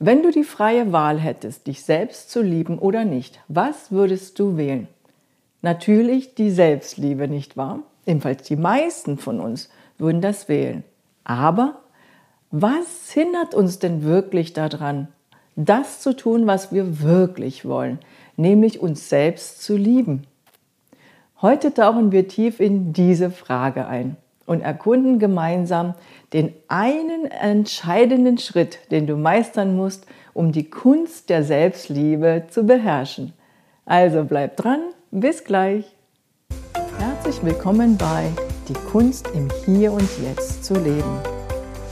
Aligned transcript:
Wenn 0.00 0.22
du 0.22 0.30
die 0.30 0.44
freie 0.44 0.92
Wahl 0.92 1.18
hättest, 1.18 1.66
dich 1.66 1.82
selbst 1.82 2.30
zu 2.30 2.40
lieben 2.40 2.78
oder 2.78 3.04
nicht, 3.04 3.40
was 3.48 3.90
würdest 3.90 4.38
du 4.38 4.56
wählen? 4.56 4.86
Natürlich 5.60 6.36
die 6.36 6.52
Selbstliebe, 6.52 7.26
nicht 7.26 7.56
wahr? 7.56 7.80
Ebenfalls 8.06 8.44
die 8.44 8.56
meisten 8.56 9.18
von 9.18 9.40
uns 9.40 9.68
würden 9.98 10.20
das 10.20 10.48
wählen. 10.48 10.84
Aber 11.24 11.80
was 12.52 13.10
hindert 13.10 13.54
uns 13.54 13.80
denn 13.80 14.04
wirklich 14.04 14.52
daran, 14.52 15.08
das 15.56 16.00
zu 16.00 16.14
tun, 16.14 16.46
was 16.46 16.72
wir 16.72 17.00
wirklich 17.00 17.64
wollen, 17.64 17.98
nämlich 18.36 18.80
uns 18.80 19.08
selbst 19.08 19.62
zu 19.62 19.76
lieben? 19.76 20.22
Heute 21.42 21.74
tauchen 21.74 22.12
wir 22.12 22.28
tief 22.28 22.60
in 22.60 22.92
diese 22.92 23.32
Frage 23.32 23.86
ein 23.88 24.16
und 24.48 24.62
erkunden 24.62 25.18
gemeinsam 25.18 25.94
den 26.32 26.54
einen 26.68 27.26
entscheidenden 27.26 28.38
Schritt, 28.38 28.78
den 28.90 29.06
du 29.06 29.16
meistern 29.16 29.76
musst, 29.76 30.06
um 30.32 30.52
die 30.52 30.70
Kunst 30.70 31.28
der 31.28 31.44
Selbstliebe 31.44 32.44
zu 32.48 32.64
beherrschen. 32.64 33.34
Also 33.84 34.24
bleib 34.24 34.56
dran, 34.56 34.80
bis 35.10 35.44
gleich. 35.44 35.84
Herzlich 36.98 37.44
willkommen 37.44 37.98
bei 37.98 38.30
Die 38.68 38.90
Kunst 38.90 39.28
im 39.34 39.48
Hier 39.66 39.92
und 39.92 40.08
Jetzt 40.22 40.64
zu 40.64 40.74
leben, 40.74 41.18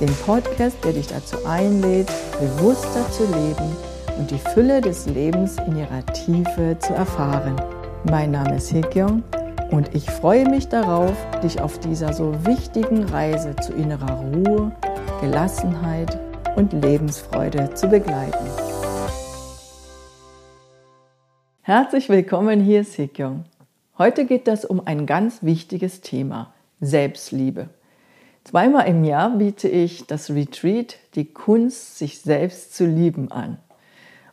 dem 0.01 0.15
Podcast, 0.25 0.83
der 0.83 0.95
dich 0.95 1.09
dazu 1.09 1.37
einlädt, 1.47 2.11
bewusster 2.41 3.11
zu 3.11 3.25
leben 3.25 3.77
und 4.19 4.31
die 4.31 4.39
Fülle 4.39 4.81
des 4.81 5.07
Lebens 5.07 5.59
in 5.67 5.77
ihrer 5.77 6.07
Tiefe 6.07 6.79
zu 6.79 6.95
erfahren. 6.95 7.61
Mein 8.05 8.31
Name 8.31 8.57
ist 8.57 8.73
Hekyong 8.73 9.23
und 9.71 9.95
ich 9.95 10.11
freue 10.11 10.49
mich 10.49 10.69
darauf, 10.69 11.15
dich 11.43 11.61
auf 11.61 11.79
dieser 11.79 12.13
so 12.13 12.33
wichtigen 12.47 13.05
Reise 13.05 13.55
zu 13.57 13.73
innerer 13.73 14.21
Ruhe, 14.21 14.73
Gelassenheit 15.21 16.19
und 16.57 16.73
Lebensfreude 16.73 17.75
zu 17.75 17.89
begleiten. 17.89 18.47
Herzlich 21.63 22.09
willkommen 22.09 22.61
hier, 22.61 22.85
Sekyong. 22.85 23.45
Heute 23.99 24.25
geht 24.27 24.47
es 24.47 24.65
um 24.65 24.87
ein 24.87 25.07
ganz 25.07 25.43
wichtiges 25.43 26.01
Thema, 26.01 26.53
Selbstliebe. 26.81 27.69
Zweimal 28.45 28.87
im 28.87 29.03
Jahr 29.03 29.31
biete 29.31 29.69
ich 29.69 30.07
das 30.07 30.31
Retreat, 30.31 30.99
die 31.17 31.33
Kunst, 31.33 31.99
sich 31.99 32.21
selbst 32.21 32.77
zu 32.77 32.87
lieben 32.87 33.33
an. 33.33 33.59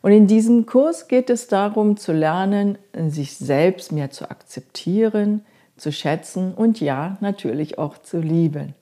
Und 0.04 0.12
in 0.12 0.26
diesem 0.26 0.66
Kurs 0.66 1.08
geht 1.08 1.30
es 1.30 1.46
darum 1.46 1.96
zu 1.96 2.12
lernen, 2.12 2.76
sich 3.08 3.38
selbst 3.38 3.90
mehr 3.90 4.10
zu 4.10 4.30
akzeptieren, 4.30 5.46
zu 5.78 5.92
schätzen 5.92 6.52
und 6.52 6.78
ja, 6.78 7.16
natürlich 7.22 7.78
auch 7.78 7.96
zu 7.96 8.18
lieben. 8.20 8.74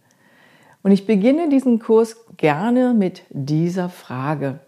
Und 0.82 0.90
ich 0.90 1.06
beginne 1.06 1.48
diesen 1.48 1.78
Kurs 1.78 2.16
gerne 2.38 2.92
mit 2.92 3.22
dieser 3.30 3.88
Frage. 3.88 4.58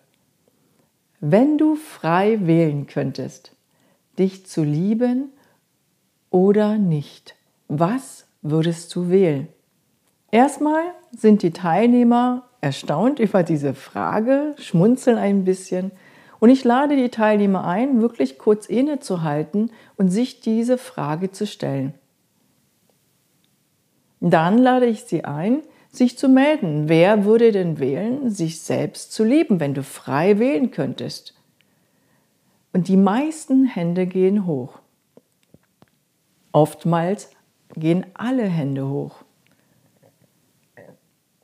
Wenn 1.19 1.59
du 1.59 1.75
frei 1.75 2.39
wählen 2.47 2.87
könntest, 2.87 3.51
dich 4.17 4.47
zu 4.47 4.63
lieben 4.63 5.33
oder 6.31 6.79
nicht, 6.79 7.35
was 7.67 8.27
würdest 8.43 8.95
du 8.95 9.11
wählen? 9.11 9.49
Erstmal 10.31 10.85
sind 11.11 11.43
die 11.43 11.51
Teilnehmer 11.51 12.45
erstaunt 12.61 13.19
über 13.19 13.43
diese 13.43 13.75
Frage, 13.75 14.55
schmunzeln 14.57 15.19
ein 15.19 15.43
bisschen 15.43 15.91
und 16.41 16.51
ich 16.51 16.65
lade 16.65 16.97
die 16.97 17.09
Teilnehmer 17.09 17.65
ein, 17.65 18.01
wirklich 18.01 18.39
kurz 18.39 18.67
innezuhalten 18.67 19.71
und 19.97 20.11
sich 20.11 20.41
diese 20.41 20.79
Frage 20.79 21.31
zu 21.31 21.47
stellen. 21.47 21.95
Dann 24.21 24.59
lade 24.59 24.87
ich 24.87 25.05
sie 25.05 25.25
ein, 25.25 25.63
sich 25.91 26.19
zu 26.19 26.29
melden. 26.29 26.89
Wer 26.89 27.25
würde 27.25 27.53
denn 27.53 27.79
wählen, 27.79 28.31
sich 28.31 28.61
selbst 28.61 29.13
zu 29.13 29.23
lieben, 29.23 29.61
wenn 29.61 29.75
du 29.75 29.83
frei 29.83 30.39
wählen 30.39 30.71
könntest? 30.71 31.35
Und 32.73 32.89
die 32.89 32.97
meisten 32.97 33.67
Hände 33.67 34.07
gehen 34.07 34.47
hoch. 34.47 34.81
Oftmals 36.53 37.31
gehen 37.77 38.07
alle 38.15 38.45
Hände 38.45 38.89
hoch. 38.89 39.25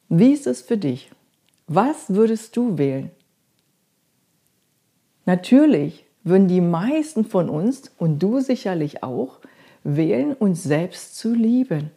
Wie 0.09 0.32
ist 0.32 0.47
es 0.47 0.62
für 0.62 0.76
dich? 0.76 1.10
Was 1.66 2.12
würdest 2.14 2.56
du 2.56 2.78
wählen? 2.78 3.10
Natürlich 5.26 6.04
würden 6.25 6.48
die 6.48 6.60
meisten 6.60 7.25
von 7.25 7.48
uns 7.48 7.91
und 7.98 8.19
du 8.19 8.41
sicherlich 8.41 9.03
auch 9.03 9.38
wählen, 9.84 10.34
uns 10.34 10.62
selbst 10.62 11.16
zu 11.16 11.32
lieben. 11.32 11.91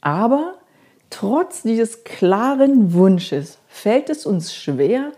Aber 0.00 0.54
trotz 1.08 1.62
dieses 1.62 2.04
klaren 2.04 2.92
Wunsches 2.92 3.58
fällt 3.68 4.10
es 4.10 4.26
uns 4.26 4.54
schwer, 4.54 5.12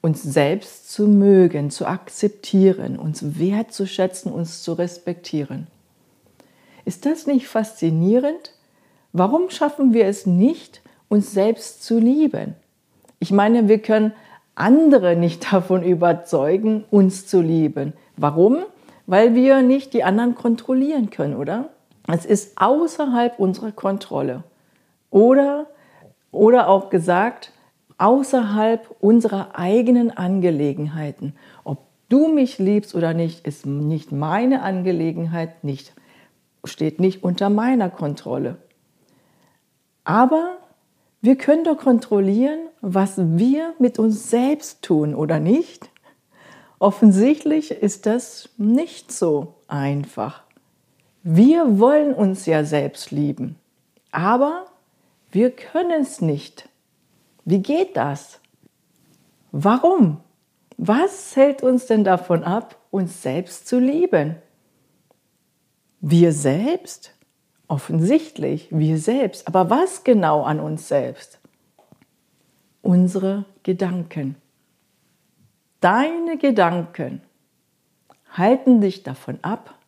uns 0.00 0.22
selbst 0.22 0.90
zu 0.90 1.08
mögen, 1.08 1.70
zu 1.70 1.86
akzeptieren, 1.86 2.98
uns 2.98 3.38
wertzuschätzen, 3.38 4.32
uns 4.32 4.62
zu 4.62 4.74
respektieren. 4.74 5.66
Ist 6.84 7.04
das 7.04 7.26
nicht 7.26 7.48
faszinierend? 7.48 8.54
Warum 9.12 9.50
schaffen 9.50 9.92
wir 9.92 10.06
es 10.06 10.26
nicht, 10.26 10.82
uns 11.08 11.32
selbst 11.32 11.82
zu 11.82 11.98
lieben? 11.98 12.54
Ich 13.18 13.32
meine, 13.32 13.68
wir 13.68 13.80
können 13.80 14.12
andere 14.58 15.16
nicht 15.16 15.52
davon 15.52 15.82
überzeugen, 15.82 16.84
uns 16.90 17.26
zu 17.26 17.40
lieben. 17.40 17.92
Warum? 18.16 18.58
Weil 19.06 19.34
wir 19.34 19.62
nicht 19.62 19.94
die 19.94 20.04
anderen 20.04 20.34
kontrollieren 20.34 21.10
können, 21.10 21.36
oder? 21.36 21.70
Es 22.06 22.24
ist 22.24 22.60
außerhalb 22.60 23.38
unserer 23.38 23.72
Kontrolle. 23.72 24.44
Oder, 25.10 25.66
oder 26.30 26.68
auch 26.68 26.90
gesagt, 26.90 27.52
außerhalb 27.98 28.94
unserer 29.00 29.58
eigenen 29.58 30.16
Angelegenheiten. 30.16 31.34
Ob 31.64 31.78
du 32.08 32.28
mich 32.28 32.58
liebst 32.58 32.94
oder 32.94 33.14
nicht, 33.14 33.46
ist 33.46 33.66
nicht 33.66 34.12
meine 34.12 34.62
Angelegenheit, 34.62 35.64
nicht, 35.64 35.92
steht 36.64 37.00
nicht 37.00 37.22
unter 37.22 37.50
meiner 37.50 37.90
Kontrolle. 37.90 38.56
Aber 40.04 40.56
wir 41.20 41.36
können 41.36 41.64
doch 41.64 41.78
kontrollieren, 41.78 42.60
was 42.80 43.14
wir 43.16 43.74
mit 43.78 43.98
uns 43.98 44.30
selbst 44.30 44.82
tun 44.82 45.14
oder 45.14 45.40
nicht. 45.40 45.90
Offensichtlich 46.78 47.72
ist 47.72 48.06
das 48.06 48.50
nicht 48.56 49.10
so 49.10 49.54
einfach. 49.66 50.44
Wir 51.24 51.80
wollen 51.80 52.14
uns 52.14 52.46
ja 52.46 52.64
selbst 52.64 53.10
lieben, 53.10 53.56
aber 54.12 54.66
wir 55.32 55.50
können 55.50 56.02
es 56.02 56.20
nicht. 56.20 56.68
Wie 57.44 57.60
geht 57.60 57.96
das? 57.96 58.40
Warum? 59.50 60.20
Was 60.76 61.34
hält 61.34 61.62
uns 61.64 61.86
denn 61.86 62.04
davon 62.04 62.44
ab, 62.44 62.76
uns 62.92 63.22
selbst 63.22 63.66
zu 63.66 63.80
lieben? 63.80 64.36
Wir 66.00 66.32
selbst? 66.32 67.17
Offensichtlich, 67.68 68.68
wir 68.70 68.98
selbst. 68.98 69.46
Aber 69.46 69.68
was 69.68 70.02
genau 70.02 70.42
an 70.42 70.58
uns 70.58 70.88
selbst? 70.88 71.38
Unsere 72.80 73.44
Gedanken. 73.62 74.36
Deine 75.80 76.38
Gedanken 76.38 77.20
halten 78.32 78.80
dich 78.80 79.02
davon 79.02 79.38
ab, 79.42 79.78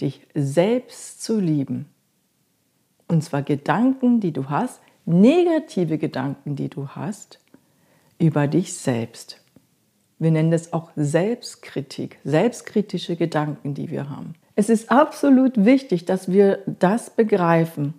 dich 0.00 0.26
selbst 0.34 1.22
zu 1.22 1.40
lieben. 1.40 1.88
Und 3.08 3.24
zwar 3.24 3.42
Gedanken, 3.42 4.20
die 4.20 4.32
du 4.32 4.48
hast, 4.50 4.80
negative 5.04 5.98
Gedanken, 5.98 6.54
die 6.54 6.68
du 6.68 6.88
hast, 6.88 7.40
über 8.18 8.46
dich 8.46 8.74
selbst. 8.74 9.42
Wir 10.18 10.30
nennen 10.30 10.50
das 10.50 10.72
auch 10.72 10.90
Selbstkritik, 10.94 12.18
selbstkritische 12.24 13.16
Gedanken, 13.16 13.74
die 13.74 13.90
wir 13.90 14.08
haben. 14.08 14.34
Es 14.54 14.68
ist 14.68 14.90
absolut 14.90 15.64
wichtig, 15.64 16.04
dass 16.04 16.30
wir 16.30 16.58
das 16.66 17.10
begreifen. 17.10 17.94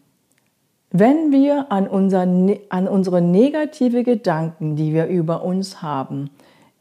Wenn 0.91 1.31
wir 1.31 1.71
an, 1.71 1.87
unser, 1.87 2.27
ne, 2.27 2.61
an 2.69 2.87
unsere 2.87 3.21
negative 3.21 4.03
Gedanken, 4.03 4.75
die 4.75 4.93
wir 4.93 5.07
über 5.07 5.43
uns 5.43 5.81
haben, 5.81 6.29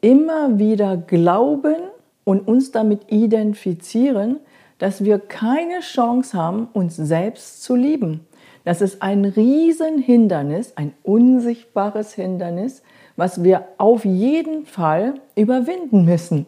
immer 0.03 0.59
wieder 0.59 0.99
glauben 0.99 1.77
und 2.25 2.47
uns 2.47 2.73
damit 2.73 3.11
identifizieren, 3.11 4.41
dass 4.79 5.05
wir 5.05 5.19
keine 5.19 5.81
Chance 5.81 6.37
haben, 6.37 6.69
uns 6.75 6.97
selbst 6.97 7.63
zu 7.63 7.75
lieben. 7.75 8.27
Das 8.65 8.83
ist 8.83 9.01
ein 9.01 9.25
Riesenhindernis, 9.25 10.77
ein 10.77 10.93
unsichtbares 11.03 12.13
Hindernis, 12.13 12.83
was 13.17 13.43
wir 13.43 13.69
auf 13.79 14.05
jeden 14.05 14.67
Fall 14.67 15.15
überwinden 15.37 16.05
müssen. 16.05 16.47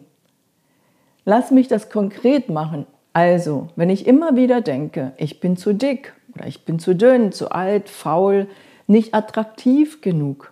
Lass 1.25 1.49
mich 1.49 1.67
das 1.67 1.89
konkret 1.89 2.49
machen. 2.49 2.85
Also, 3.15 3.69
wenn 3.77 3.89
ich 3.89 4.07
immer 4.07 4.35
wieder 4.35 4.59
denke, 4.59 5.13
ich 5.15 5.39
bin 5.39 5.55
zu 5.55 5.73
dick 5.73 6.11
oder 6.35 6.47
ich 6.47 6.65
bin 6.65 6.79
zu 6.79 6.93
dünn, 6.93 7.31
zu 7.31 7.49
alt, 7.49 7.87
faul, 7.87 8.47
nicht 8.87 9.13
attraktiv 9.13 10.01
genug 10.01 10.51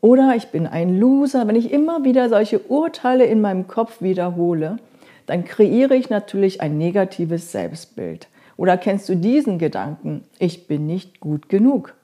oder 0.00 0.34
ich 0.34 0.48
bin 0.48 0.66
ein 0.66 0.98
Loser, 0.98 1.46
wenn 1.46 1.54
ich 1.54 1.70
immer 1.70 2.02
wieder 2.02 2.28
solche 2.28 2.58
Urteile 2.58 3.26
in 3.26 3.40
meinem 3.40 3.68
Kopf 3.68 4.02
wiederhole, 4.02 4.78
dann 5.26 5.44
kreiere 5.44 5.94
ich 5.94 6.10
natürlich 6.10 6.60
ein 6.60 6.78
negatives 6.78 7.52
Selbstbild. 7.52 8.26
Oder 8.56 8.76
kennst 8.76 9.08
du 9.08 9.14
diesen 9.14 9.60
Gedanken, 9.60 10.24
ich 10.40 10.66
bin 10.66 10.88
nicht 10.88 11.20
gut 11.20 11.48
genug? 11.48 11.94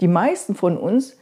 Die 0.00 0.06
meisten 0.06 0.54
von 0.54 0.76
uns 0.76 1.16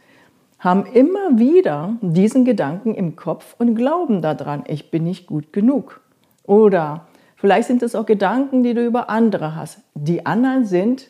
haben 0.59 0.85
immer 0.85 1.39
wieder 1.39 1.97
diesen 2.01 2.45
Gedanken 2.45 2.93
im 2.93 3.15
Kopf 3.15 3.55
und 3.57 3.73
glauben 3.73 4.21
daran, 4.21 4.65
ich 4.67 4.91
bin 4.91 5.03
nicht 5.03 5.25
gut 5.25 5.51
genug. 5.51 6.01
Oder 6.43 7.07
vielleicht 7.39 7.67
sind 7.67 7.83
es 7.83 7.95
auch 7.95 8.05
Gedanken, 8.05 8.63
die 8.63 8.73
du 8.73 8.85
über 8.85 9.09
andere 9.09 9.55
hast. 9.55 9.79
Die 9.95 10.25
anderen 10.25 10.65
sind 10.65 11.09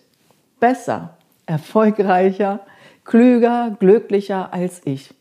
besser, 0.59 1.17
erfolgreicher, 1.45 2.61
klüger, 3.05 3.75
glücklicher 3.79 4.53
als 4.53 4.81
ich. 4.85 5.13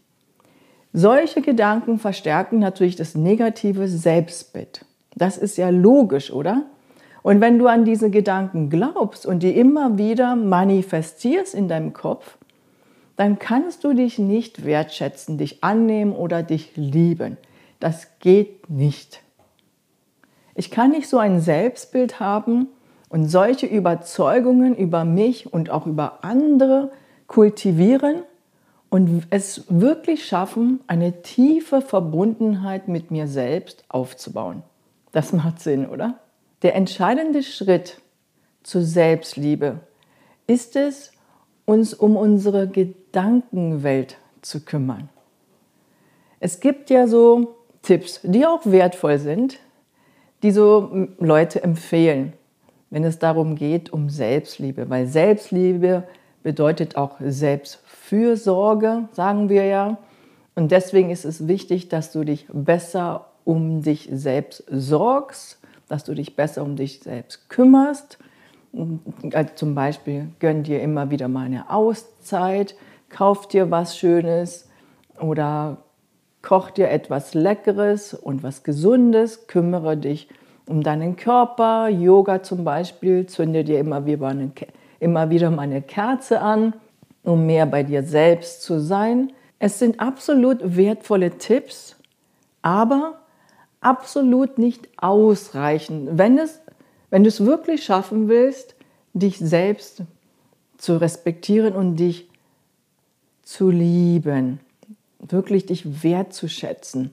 Solche 0.92 1.42
Gedanken 1.42 1.98
verstärken 1.98 2.58
natürlich 2.58 2.96
das 2.96 3.14
negative 3.14 3.88
Selbstbild. 3.88 4.84
Das 5.14 5.36
ist 5.36 5.58
ja 5.58 5.68
logisch, 5.68 6.32
oder? 6.32 6.62
Und 7.22 7.40
wenn 7.40 7.58
du 7.58 7.66
an 7.66 7.84
diese 7.84 8.10
Gedanken 8.10 8.70
glaubst 8.70 9.26
und 9.26 9.42
die 9.42 9.56
immer 9.56 9.98
wieder 9.98 10.36
manifestierst 10.36 11.54
in 11.54 11.68
deinem 11.68 11.92
Kopf, 11.92 12.38
dann 13.16 13.38
kannst 13.38 13.84
du 13.84 13.92
dich 13.92 14.18
nicht 14.18 14.64
wertschätzen, 14.64 15.38
dich 15.38 15.62
annehmen 15.64 16.12
oder 16.12 16.42
dich 16.42 16.76
lieben. 16.76 17.36
Das 17.80 18.18
geht 18.20 18.70
nicht. 18.70 19.20
Ich 20.58 20.72
kann 20.72 20.90
nicht 20.90 21.08
so 21.08 21.18
ein 21.18 21.40
Selbstbild 21.40 22.18
haben 22.18 22.66
und 23.08 23.28
solche 23.28 23.66
Überzeugungen 23.66 24.74
über 24.74 25.04
mich 25.04 25.52
und 25.52 25.70
auch 25.70 25.86
über 25.86 26.24
andere 26.24 26.90
kultivieren 27.28 28.24
und 28.90 29.22
es 29.30 29.66
wirklich 29.68 30.24
schaffen, 30.24 30.80
eine 30.88 31.22
tiefe 31.22 31.80
Verbundenheit 31.80 32.88
mit 32.88 33.12
mir 33.12 33.28
selbst 33.28 33.84
aufzubauen. 33.88 34.64
Das 35.12 35.32
macht 35.32 35.60
Sinn, 35.60 35.86
oder? 35.88 36.18
Der 36.62 36.74
entscheidende 36.74 37.44
Schritt 37.44 38.00
zur 38.64 38.82
Selbstliebe 38.82 39.78
ist 40.48 40.74
es, 40.74 41.12
uns 41.66 41.94
um 41.94 42.16
unsere 42.16 42.66
Gedankenwelt 42.66 44.16
zu 44.42 44.64
kümmern. 44.64 45.08
Es 46.40 46.58
gibt 46.58 46.90
ja 46.90 47.06
so 47.06 47.54
Tipps, 47.82 48.18
die 48.24 48.44
auch 48.44 48.62
wertvoll 48.64 49.20
sind, 49.20 49.60
die 50.42 50.50
so 50.50 51.08
Leute 51.18 51.62
empfehlen, 51.62 52.32
wenn 52.90 53.04
es 53.04 53.18
darum 53.18 53.54
geht, 53.56 53.92
um 53.92 54.08
Selbstliebe. 54.08 54.88
Weil 54.88 55.06
Selbstliebe 55.06 56.04
bedeutet 56.42 56.96
auch 56.96 57.16
Selbstfürsorge, 57.20 59.08
sagen 59.12 59.48
wir 59.48 59.64
ja. 59.64 59.98
Und 60.54 60.72
deswegen 60.72 61.10
ist 61.10 61.24
es 61.24 61.46
wichtig, 61.46 61.88
dass 61.88 62.12
du 62.12 62.24
dich 62.24 62.46
besser 62.52 63.26
um 63.44 63.82
dich 63.82 64.08
selbst 64.12 64.64
sorgst, 64.70 65.58
dass 65.88 66.04
du 66.04 66.14
dich 66.14 66.36
besser 66.36 66.62
um 66.62 66.76
dich 66.76 67.00
selbst 67.00 67.48
kümmerst 67.48 68.18
also 69.32 69.50
zum 69.54 69.74
Beispiel 69.74 70.28
gönn 70.38 70.62
dir 70.62 70.82
immer 70.82 71.10
wieder 71.10 71.28
mal 71.28 71.46
eine 71.46 71.70
Auszeit, 71.70 72.74
kauf 73.08 73.48
dir 73.48 73.70
was 73.70 73.96
Schönes 73.96 74.68
oder 75.18 75.78
koch 76.42 76.70
dir 76.70 76.90
etwas 76.90 77.34
Leckeres 77.34 78.14
und 78.14 78.42
was 78.42 78.62
Gesundes, 78.62 79.46
kümmere 79.46 79.96
dich 79.96 80.28
um 80.66 80.82
deinen 80.82 81.16
Körper, 81.16 81.88
Yoga 81.88 82.42
zum 82.42 82.64
Beispiel, 82.64 83.26
zünde 83.26 83.64
dir 83.64 83.78
immer 83.78 84.06
wieder, 84.06 84.28
eine, 84.28 84.50
immer 85.00 85.30
wieder 85.30 85.50
mal 85.50 85.62
eine 85.62 85.82
Kerze 85.82 86.40
an, 86.40 86.74
um 87.22 87.46
mehr 87.46 87.66
bei 87.66 87.82
dir 87.82 88.02
selbst 88.02 88.62
zu 88.62 88.80
sein. 88.80 89.32
Es 89.58 89.78
sind 89.78 90.00
absolut 90.00 90.76
wertvolle 90.76 91.38
Tipps, 91.38 91.96
aber 92.62 93.18
absolut 93.80 94.58
nicht 94.58 94.88
ausreichend, 94.98 96.10
wenn 96.18 96.38
es 96.38 96.60
wenn 97.10 97.24
du 97.24 97.28
es 97.28 97.44
wirklich 97.44 97.84
schaffen 97.84 98.28
willst, 98.28 98.74
dich 99.12 99.38
selbst 99.38 100.02
zu 100.76 101.00
respektieren 101.00 101.74
und 101.74 101.96
dich 101.96 102.28
zu 103.42 103.70
lieben, 103.70 104.60
wirklich 105.18 105.66
dich 105.66 106.02
wertzuschätzen. 106.02 107.12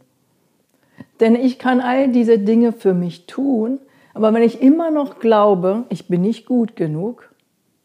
Denn 1.19 1.35
ich 1.35 1.59
kann 1.59 1.81
all 1.81 2.09
diese 2.09 2.39
Dinge 2.39 2.71
für 2.71 2.93
mich 2.93 3.25
tun, 3.25 3.79
aber 4.13 4.33
wenn 4.33 4.43
ich 4.43 4.61
immer 4.61 4.91
noch 4.91 5.19
glaube, 5.19 5.83
ich 5.89 6.07
bin 6.07 6.21
nicht 6.21 6.45
gut 6.45 6.75
genug, 6.75 7.29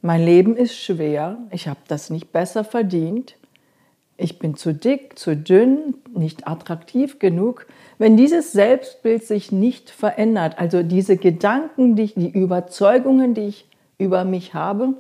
mein 0.03 0.25
Leben 0.25 0.57
ist 0.57 0.77
schwer, 0.77 1.39
ich 1.51 1.69
habe 1.69 1.81
das 1.89 2.11
nicht 2.11 2.33
besser 2.33 2.65
verdient, 2.65 3.37
ich 4.17 4.39
bin 4.39 4.55
zu 4.55 4.75
dick, 4.75 5.19
zu 5.19 5.35
dünn, 5.35 5.95
nicht 6.15 6.47
attraktiv 6.47 7.19
genug, 7.19 7.67
wenn 7.99 8.17
dieses 8.17 8.53
Selbstbild 8.53 9.25
sich 9.25 9.51
nicht 9.51 9.91
verändert, 9.91 10.59
also 10.59 10.83
diese 10.83 11.17
Gedanken, 11.17 11.97
die, 11.97 12.13
die 12.15 12.31
Überzeugungen, 12.31 13.35
die 13.35 13.49
ich 13.49 13.69
über 13.99 14.25
mich 14.25 14.55
habe, 14.55 14.95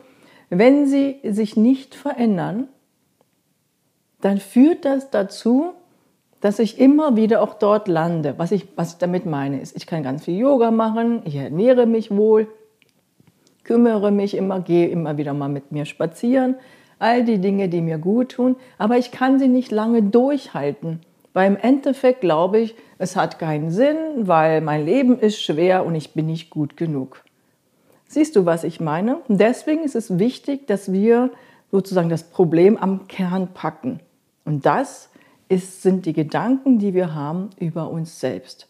wenn 0.48 0.86
sie 0.86 1.20
sich 1.22 1.56
nicht 1.56 1.94
verändern, 1.94 2.68
dann 4.20 4.38
führt 4.38 4.84
das 4.84 5.10
dazu, 5.10 5.72
dass 6.40 6.58
ich 6.58 6.78
immer 6.78 7.16
wieder 7.16 7.42
auch 7.42 7.54
dort 7.54 7.88
lande. 7.88 8.34
Was 8.38 8.52
ich, 8.52 8.66
was 8.76 8.92
ich 8.92 8.98
damit 8.98 9.26
meine, 9.26 9.60
ist, 9.60 9.76
ich 9.76 9.86
kann 9.86 10.02
ganz 10.02 10.24
viel 10.24 10.38
Yoga 10.38 10.70
machen, 10.70 11.22
ich 11.24 11.36
ernähre 11.36 11.86
mich 11.86 12.10
wohl, 12.10 12.48
kümmere 13.64 14.10
mich 14.10 14.36
immer, 14.36 14.60
gehe 14.60 14.88
immer 14.88 15.16
wieder 15.16 15.34
mal 15.34 15.48
mit 15.48 15.70
mir 15.70 15.84
spazieren, 15.84 16.56
all 16.98 17.24
die 17.24 17.38
Dinge, 17.38 17.68
die 17.68 17.80
mir 17.80 17.98
gut 17.98 18.32
tun, 18.32 18.56
aber 18.78 18.98
ich 18.98 19.10
kann 19.10 19.38
sie 19.38 19.48
nicht 19.48 19.70
lange 19.70 20.02
durchhalten. 20.02 21.00
Weil 21.32 21.46
im 21.46 21.56
Endeffekt 21.56 22.20
glaube 22.22 22.58
ich, 22.58 22.74
es 22.98 23.16
hat 23.16 23.38
keinen 23.38 23.70
Sinn, 23.70 23.96
weil 24.16 24.60
mein 24.60 24.84
Leben 24.84 25.18
ist 25.18 25.40
schwer 25.40 25.86
und 25.86 25.94
ich 25.94 26.12
bin 26.12 26.26
nicht 26.26 26.50
gut 26.50 26.76
genug. 26.76 27.22
Siehst 28.08 28.34
du, 28.34 28.44
was 28.44 28.64
ich 28.64 28.80
meine? 28.80 29.18
Deswegen 29.28 29.84
ist 29.84 29.94
es 29.94 30.18
wichtig, 30.18 30.66
dass 30.66 30.90
wir 30.90 31.30
sozusagen 31.70 32.08
das 32.08 32.24
Problem 32.24 32.76
am 32.76 33.06
Kern 33.06 33.48
packen. 33.54 34.00
Und 34.50 34.66
das 34.66 35.10
ist, 35.48 35.82
sind 35.82 36.06
die 36.06 36.12
Gedanken, 36.12 36.80
die 36.80 36.92
wir 36.92 37.14
haben 37.14 37.50
über 37.60 37.88
uns 37.88 38.18
selbst. 38.18 38.66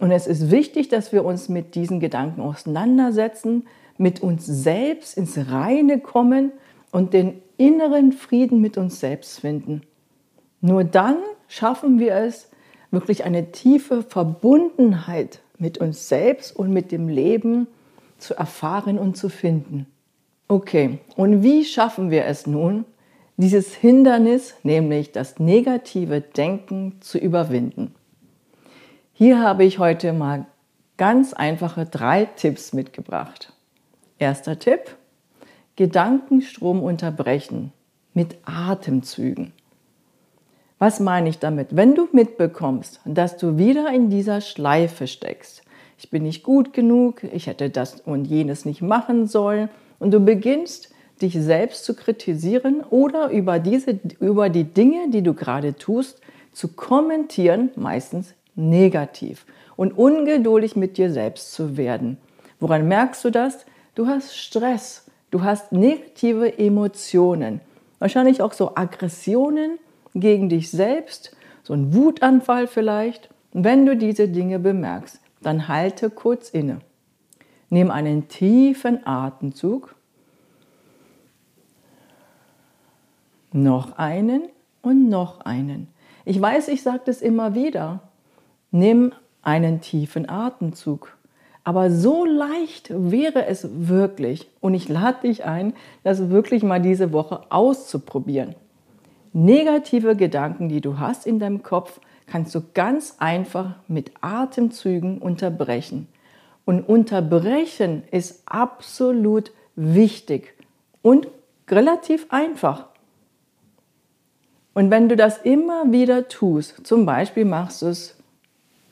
Und 0.00 0.10
es 0.10 0.26
ist 0.26 0.50
wichtig, 0.50 0.88
dass 0.88 1.12
wir 1.12 1.24
uns 1.24 1.48
mit 1.48 1.76
diesen 1.76 2.00
Gedanken 2.00 2.40
auseinandersetzen, 2.40 3.64
mit 3.96 4.24
uns 4.24 4.44
selbst 4.44 5.16
ins 5.16 5.38
Reine 5.38 6.00
kommen 6.00 6.50
und 6.90 7.12
den 7.12 7.40
inneren 7.58 8.10
Frieden 8.10 8.60
mit 8.60 8.76
uns 8.76 8.98
selbst 8.98 9.38
finden. 9.38 9.82
Nur 10.60 10.82
dann 10.82 11.18
schaffen 11.46 12.00
wir 12.00 12.16
es, 12.16 12.50
wirklich 12.90 13.22
eine 13.22 13.52
tiefe 13.52 14.02
Verbundenheit 14.02 15.42
mit 15.58 15.78
uns 15.78 16.08
selbst 16.08 16.56
und 16.56 16.72
mit 16.72 16.90
dem 16.90 17.08
Leben 17.08 17.68
zu 18.18 18.34
erfahren 18.34 18.98
und 18.98 19.16
zu 19.16 19.28
finden. 19.28 19.86
Okay, 20.48 20.98
und 21.14 21.44
wie 21.44 21.64
schaffen 21.64 22.10
wir 22.10 22.24
es 22.24 22.48
nun, 22.48 22.84
dieses 23.36 23.74
Hindernis, 23.74 24.54
nämlich 24.62 25.12
das 25.12 25.38
negative 25.38 26.20
Denken, 26.20 27.00
zu 27.00 27.18
überwinden? 27.18 27.94
Hier 29.12 29.40
habe 29.40 29.64
ich 29.64 29.78
heute 29.78 30.12
mal 30.12 30.46
ganz 30.96 31.32
einfache 31.32 31.86
drei 31.86 32.26
Tipps 32.26 32.72
mitgebracht. 32.72 33.52
Erster 34.18 34.58
Tipp, 34.58 34.96
Gedankenstrom 35.76 36.82
unterbrechen 36.82 37.72
mit 38.12 38.36
Atemzügen. 38.44 39.52
Was 40.78 41.00
meine 41.00 41.28
ich 41.28 41.38
damit? 41.38 41.74
Wenn 41.74 41.94
du 41.94 42.08
mitbekommst, 42.12 43.00
dass 43.04 43.36
du 43.36 43.58
wieder 43.58 43.92
in 43.92 44.10
dieser 44.10 44.40
Schleife 44.40 45.06
steckst, 45.06 45.62
ich 45.98 46.10
bin 46.10 46.24
nicht 46.24 46.42
gut 46.42 46.72
genug, 46.72 47.24
ich 47.24 47.46
hätte 47.46 47.70
das 47.70 48.00
und 48.00 48.26
jenes 48.26 48.64
nicht 48.64 48.82
machen 48.82 49.26
sollen, 49.26 49.68
und 49.98 50.10
du 50.12 50.20
beginnst 50.20 50.93
dich 51.24 51.34
selbst 51.34 51.84
zu 51.84 51.96
kritisieren 51.96 52.82
oder 52.88 53.30
über, 53.30 53.58
diese, 53.58 53.98
über 54.20 54.48
die 54.48 54.64
Dinge, 54.64 55.10
die 55.10 55.22
du 55.22 55.34
gerade 55.34 55.74
tust, 55.74 56.20
zu 56.52 56.68
kommentieren, 56.68 57.70
meistens 57.74 58.34
negativ 58.54 59.44
und 59.74 59.98
ungeduldig 59.98 60.76
mit 60.76 60.96
dir 60.98 61.10
selbst 61.10 61.52
zu 61.52 61.76
werden. 61.76 62.18
Woran 62.60 62.86
merkst 62.86 63.24
du 63.24 63.30
das? 63.30 63.66
Du 63.96 64.06
hast 64.06 64.36
Stress, 64.36 65.04
Du 65.34 65.42
hast 65.42 65.72
negative 65.72 66.60
Emotionen, 66.60 67.60
wahrscheinlich 67.98 68.40
auch 68.40 68.52
so 68.52 68.76
Aggressionen 68.76 69.80
gegen 70.14 70.48
dich 70.48 70.70
selbst, 70.70 71.34
so 71.64 71.74
ein 71.74 71.92
Wutanfall 71.92 72.68
vielleicht. 72.68 73.30
Wenn 73.52 73.84
du 73.84 73.96
diese 73.96 74.28
Dinge 74.28 74.60
bemerkst, 74.60 75.20
dann 75.42 75.66
halte 75.66 76.08
kurz 76.10 76.50
inne. 76.50 76.82
Nimm 77.68 77.90
einen 77.90 78.28
tiefen 78.28 79.04
Atemzug. 79.04 79.96
Noch 83.56 83.98
einen 83.98 84.48
und 84.82 85.08
noch 85.08 85.42
einen. 85.42 85.86
Ich 86.24 86.40
weiß, 86.40 86.66
ich 86.66 86.82
sage 86.82 87.02
das 87.04 87.22
immer 87.22 87.54
wieder. 87.54 88.00
Nimm 88.72 89.12
einen 89.42 89.80
tiefen 89.80 90.28
Atemzug. 90.28 91.16
Aber 91.62 91.92
so 91.92 92.24
leicht 92.24 92.90
wäre 92.90 93.46
es 93.46 93.68
wirklich, 93.72 94.50
und 94.60 94.74
ich 94.74 94.88
lade 94.88 95.28
dich 95.28 95.44
ein, 95.44 95.74
das 96.02 96.30
wirklich 96.30 96.64
mal 96.64 96.82
diese 96.82 97.12
Woche 97.12 97.42
auszuprobieren. 97.50 98.56
Negative 99.32 100.16
Gedanken, 100.16 100.68
die 100.68 100.80
du 100.80 100.98
hast 100.98 101.24
in 101.24 101.38
deinem 101.38 101.62
Kopf, 101.62 102.00
kannst 102.26 102.56
du 102.56 102.62
ganz 102.74 103.18
einfach 103.20 103.76
mit 103.86 104.10
Atemzügen 104.20 105.18
unterbrechen. 105.18 106.08
Und 106.64 106.82
unterbrechen 106.82 108.02
ist 108.10 108.42
absolut 108.46 109.52
wichtig 109.76 110.54
und 111.02 111.28
relativ 111.70 112.26
einfach. 112.30 112.88
Und 114.74 114.90
wenn 114.90 115.08
du 115.08 115.16
das 115.16 115.38
immer 115.38 115.90
wieder 115.92 116.28
tust, 116.28 116.86
zum 116.86 117.06
Beispiel 117.06 117.44
machst 117.44 117.82
du 117.82 117.86
es 117.86 118.16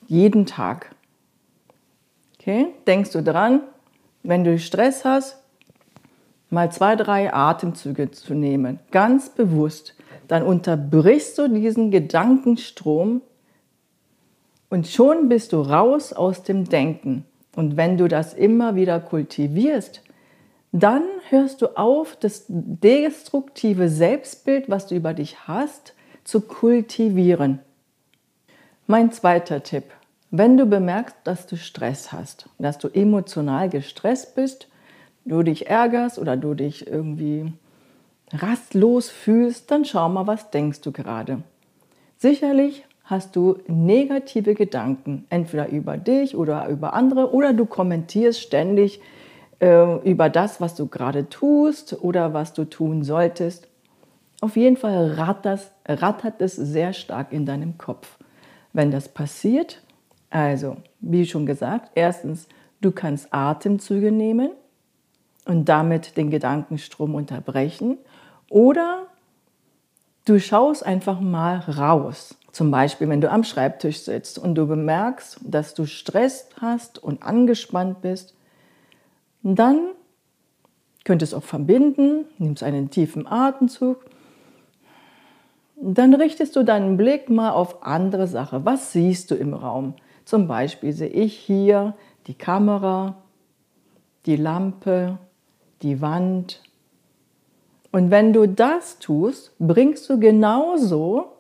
jeden 0.07 0.47
Tag, 0.47 0.95
okay, 2.39 2.69
denkst 2.87 3.11
du 3.11 3.23
dran, 3.23 3.61
wenn 4.23 4.45
du 4.45 4.59
Stress 4.59 5.05
hast, 5.05 5.39
mal 6.51 6.71
zwei, 6.71 6.95
drei 6.97 7.33
Atemzüge 7.35 8.11
zu 8.13 8.35
nehmen, 8.35 8.79
ganz 8.91 9.31
bewusst, 9.31 9.97
dann 10.29 10.45
unterbrichst 10.45 11.39
du 11.39 11.49
diesen 11.49 11.91
Gedankenstrom 11.91 13.23
und 14.71 14.87
schon 14.87 15.29
bist 15.29 15.53
du 15.53 15.61
raus 15.61 16.13
aus 16.13 16.45
dem 16.45 16.65
Denken. 16.65 17.25
Und 17.57 17.77
wenn 17.77 17.99
du 17.99 18.09
das 18.09 18.33
immer 18.33 18.75
wieder 18.77 19.01
kultivierst, 19.01 20.03
dann 20.73 21.03
hörst 21.29 21.61
du 21.61 21.77
auf, 21.77 22.17
das 22.17 22.45
destruktive 22.49 23.89
Selbstbild, 23.91 24.71
was 24.71 24.87
du 24.87 24.95
über 24.95 25.13
dich 25.13 25.47
hast, 25.47 25.95
zu 26.25 26.41
kultivieren. 26.41 27.61
Mein 28.87 29.13
zweiter 29.13 29.63
Tipp. 29.63 29.85
Wenn 30.31 30.57
du 30.57 30.65
bemerkst, 30.65 31.17
dass 31.25 31.47
du 31.47 31.57
Stress 31.57 32.11
hast, 32.11 32.49
dass 32.59 32.79
du 32.79 32.89
emotional 32.89 33.69
gestresst 33.69 34.35
bist, 34.35 34.69
du 35.27 35.43
dich 35.43 35.67
ärgerst 35.69 36.19
oder 36.19 36.39
du 36.39 36.55
dich 36.55 36.87
irgendwie 36.87 37.53
rastlos 38.33 39.11
fühlst, 39.11 39.71
dann 39.71 39.85
schau 39.85 40.09
mal, 40.09 40.27
was 40.27 40.51
denkst 40.51 40.81
du 40.81 40.91
gerade. 40.91 41.43
Sicherlich 42.17 42.87
hast 43.05 43.37
du 43.37 43.59
negative 43.67 44.55
Gedanken, 44.55 45.27
entweder 45.29 45.69
über 45.69 45.99
dich 45.99 46.35
oder 46.35 46.67
über 46.69 46.95
andere, 46.95 47.35
oder 47.35 47.53
du 47.53 47.67
kommentierst 47.67 48.41
ständig 48.41 49.01
äh, 49.63 50.11
über 50.11 50.29
das, 50.29 50.61
was 50.61 50.75
du 50.75 50.89
gerade 50.89 51.29
tust 51.29 51.97
oder 52.03 52.35
was 52.35 52.53
du 52.53 52.65
tun 52.65 53.05
solltest. 53.05 53.69
Auf 54.41 54.57
jeden 54.57 54.77
Fall 54.77 55.13
rattert, 55.13 55.71
rattert 55.87 56.41
es 56.41 56.57
sehr 56.57 56.93
stark 56.93 57.33
in 57.33 57.47
deinem 57.47 57.79
Kopf. 57.79 58.19
Wenn 58.73 58.91
das 58.91 59.09
passiert, 59.09 59.81
also 60.31 60.79
wie 61.01 61.25
schon 61.25 61.47
gesagt, 61.47 61.93
erstens, 61.95 62.49
du 62.81 62.91
kannst 62.91 63.33
Atemzüge 63.33 64.11
nehmen 64.11 64.51
und 65.45 65.69
damit 65.69 66.17
den 66.17 66.31
Gedankenstrom 66.31 67.15
unterbrechen 67.15 67.99
oder 68.51 69.07
du 70.25 70.41
schaust 70.41 70.85
einfach 70.85 71.21
mal 71.21 71.59
raus. 71.59 72.35
Zum 72.51 72.73
Beispiel, 72.73 73.09
wenn 73.09 73.21
du 73.21 73.31
am 73.31 73.45
Schreibtisch 73.45 74.01
sitzt 74.01 74.41
und 74.41 74.57
du 74.57 74.67
bemerkst, 74.67 75.39
dass 75.45 75.75
du 75.75 75.87
Stress 75.87 76.49
hast 76.61 76.99
und 76.99 77.23
angespannt 77.23 78.03
bist, 78.03 78.35
dann 79.43 79.91
könntest 81.05 81.33
du 81.33 81.39
auch 81.39 81.43
verbinden, 81.43 82.27
nimmst 82.39 82.63
einen 82.63 82.91
tiefen 82.91 83.27
Atemzug. 83.27 84.05
Dann 85.77 86.15
richtest 86.15 86.55
du 86.55 86.63
deinen 86.63 86.97
Blick 86.97 87.29
mal 87.29 87.51
auf 87.51 87.83
andere 87.85 88.29
Sachen. 88.29 88.65
Was 88.65 88.93
siehst 88.93 89.31
du 89.31 89.35
im 89.35 89.53
Raum? 89.53 89.95
Zum 90.25 90.47
Beispiel 90.47 90.93
sehe 90.93 91.09
ich 91.09 91.37
hier 91.37 91.95
die 92.29 92.35
Kamera, 92.35 93.17
die 94.27 94.37
Lampe, 94.37 95.19
die 95.83 96.01
Wand. 96.01 96.63
Und 97.91 98.11
wenn 98.11 98.33
du 98.33 98.47
das 98.47 99.01
tust, 99.01 99.53
bringst 99.59 100.09
du 100.09 100.21
genauso 100.21 101.33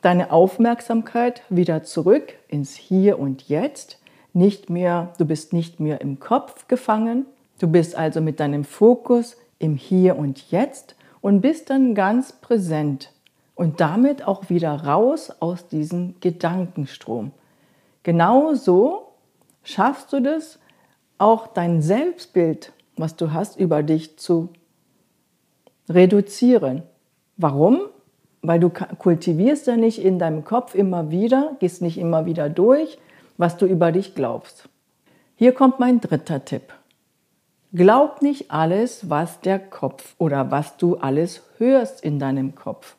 deine 0.00 0.32
Aufmerksamkeit 0.32 1.42
wieder 1.48 1.84
zurück 1.84 2.34
ins 2.48 2.74
Hier 2.74 3.18
und 3.18 3.48
Jetzt 3.48 4.01
nicht 4.34 4.70
mehr, 4.70 5.12
du 5.18 5.24
bist 5.24 5.52
nicht 5.52 5.80
mehr 5.80 6.00
im 6.00 6.18
Kopf 6.18 6.68
gefangen, 6.68 7.26
du 7.58 7.68
bist 7.68 7.94
also 7.96 8.20
mit 8.20 8.40
deinem 8.40 8.64
Fokus 8.64 9.36
im 9.58 9.76
Hier 9.76 10.16
und 10.16 10.50
Jetzt 10.50 10.96
und 11.20 11.40
bist 11.40 11.70
dann 11.70 11.94
ganz 11.94 12.32
präsent 12.32 13.12
und 13.54 13.80
damit 13.80 14.26
auch 14.26 14.50
wieder 14.50 14.72
raus 14.84 15.32
aus 15.40 15.68
diesem 15.68 16.14
Gedankenstrom. 16.20 17.32
Genauso 18.02 19.12
schaffst 19.62 20.12
du 20.12 20.20
das, 20.20 20.58
auch 21.18 21.46
dein 21.46 21.82
Selbstbild, 21.82 22.72
was 22.96 23.14
du 23.14 23.32
hast, 23.32 23.56
über 23.56 23.84
dich 23.84 24.18
zu 24.18 24.48
reduzieren. 25.88 26.82
Warum? 27.36 27.82
Weil 28.42 28.58
du 28.58 28.70
kultivierst 28.70 29.68
ja 29.68 29.76
nicht 29.76 30.02
in 30.02 30.18
deinem 30.18 30.44
Kopf 30.44 30.74
immer 30.74 31.10
wieder, 31.10 31.56
gehst 31.60 31.80
nicht 31.80 31.98
immer 31.98 32.26
wieder 32.26 32.48
durch, 32.48 32.98
was 33.36 33.56
du 33.56 33.66
über 33.66 33.92
dich 33.92 34.14
glaubst. 34.14 34.68
Hier 35.36 35.52
kommt 35.52 35.80
mein 35.80 36.00
dritter 36.00 36.44
Tipp. 36.44 36.72
Glaub 37.72 38.20
nicht 38.20 38.50
alles, 38.50 39.08
was 39.08 39.40
der 39.40 39.58
Kopf 39.58 40.14
oder 40.18 40.50
was 40.50 40.76
du 40.76 40.96
alles 40.96 41.42
hörst 41.58 42.04
in 42.04 42.18
deinem 42.18 42.54
Kopf. 42.54 42.96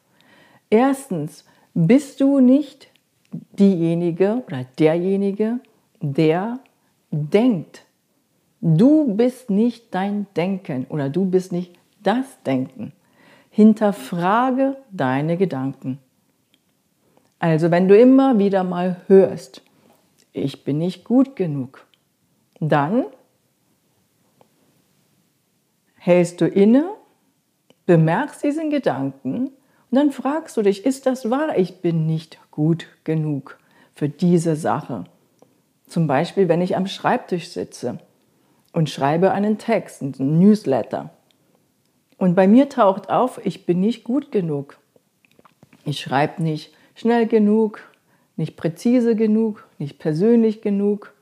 Erstens 0.70 1.46
bist 1.74 2.20
du 2.22 2.40
nicht 2.40 2.88
diejenige 3.32 4.44
oder 4.48 4.66
derjenige, 4.80 5.60
der 6.02 6.60
denkt. 7.12 7.86
Du 8.62 9.14
bist 9.16 9.50
nicht 9.50 9.94
dein 9.94 10.26
Denken 10.36 10.86
oder 10.90 11.10
du 11.10 11.26
bist 11.26 11.52
nicht 11.52 11.76
das 12.02 12.26
Denken. 12.46 12.94
Hinterfrage 13.50 14.78
deine 14.90 15.38
Gedanken. 15.38 16.00
Also 17.40 17.72
wenn 17.72 17.88
du 17.88 17.98
immer 18.00 18.40
wieder 18.40 18.64
mal 18.64 19.02
hörst, 19.08 19.63
ich 20.34 20.64
bin 20.64 20.80
nicht 20.80 21.04
gut 21.06 21.36
genug. 21.36 21.86
Dann 22.60 23.06
hältst 25.96 26.42
du 26.42 26.48
inne, 26.48 26.90
bemerkst 27.86 28.44
diesen 28.44 28.70
Gedanken 28.70 29.48
und 29.48 29.54
dann 29.92 30.12
fragst 30.12 30.58
du 30.58 30.64
dich, 30.64 30.86
ist 30.86 31.06
das 31.06 31.30
wahr, 31.30 31.58
ich 31.58 31.82
bin 31.82 32.06
nicht 32.06 32.40
gut 32.52 32.88
genug 33.04 33.60
für 33.94 34.10
diese 34.10 34.56
Sache? 34.56 35.06
Zum 35.88 36.08
Beispiel, 36.08 36.50
wenn 36.50 36.62
ich 36.62 36.76
am 36.76 36.88
Schreibtisch 36.88 37.50
sitze 37.50 38.00
und 38.72 38.90
schreibe 38.90 39.32
einen 39.32 39.60
Text, 39.60 40.02
einen 40.02 40.40
Newsletter. 40.40 41.12
Und 42.18 42.36
bei 42.36 42.48
mir 42.48 42.70
taucht 42.70 43.10
auf, 43.10 43.40
ich 43.46 43.66
bin 43.66 43.80
nicht 43.80 44.04
gut 44.04 44.32
genug. 44.32 44.80
Ich 45.86 46.00
schreibe 46.00 46.42
nicht 46.42 46.74
schnell 46.96 47.28
genug, 47.28 47.82
nicht 48.36 48.58
präzise 48.58 49.16
genug, 49.16 49.68
nicht 49.84 50.00
persönlich 50.00 50.62
genug 50.62 51.14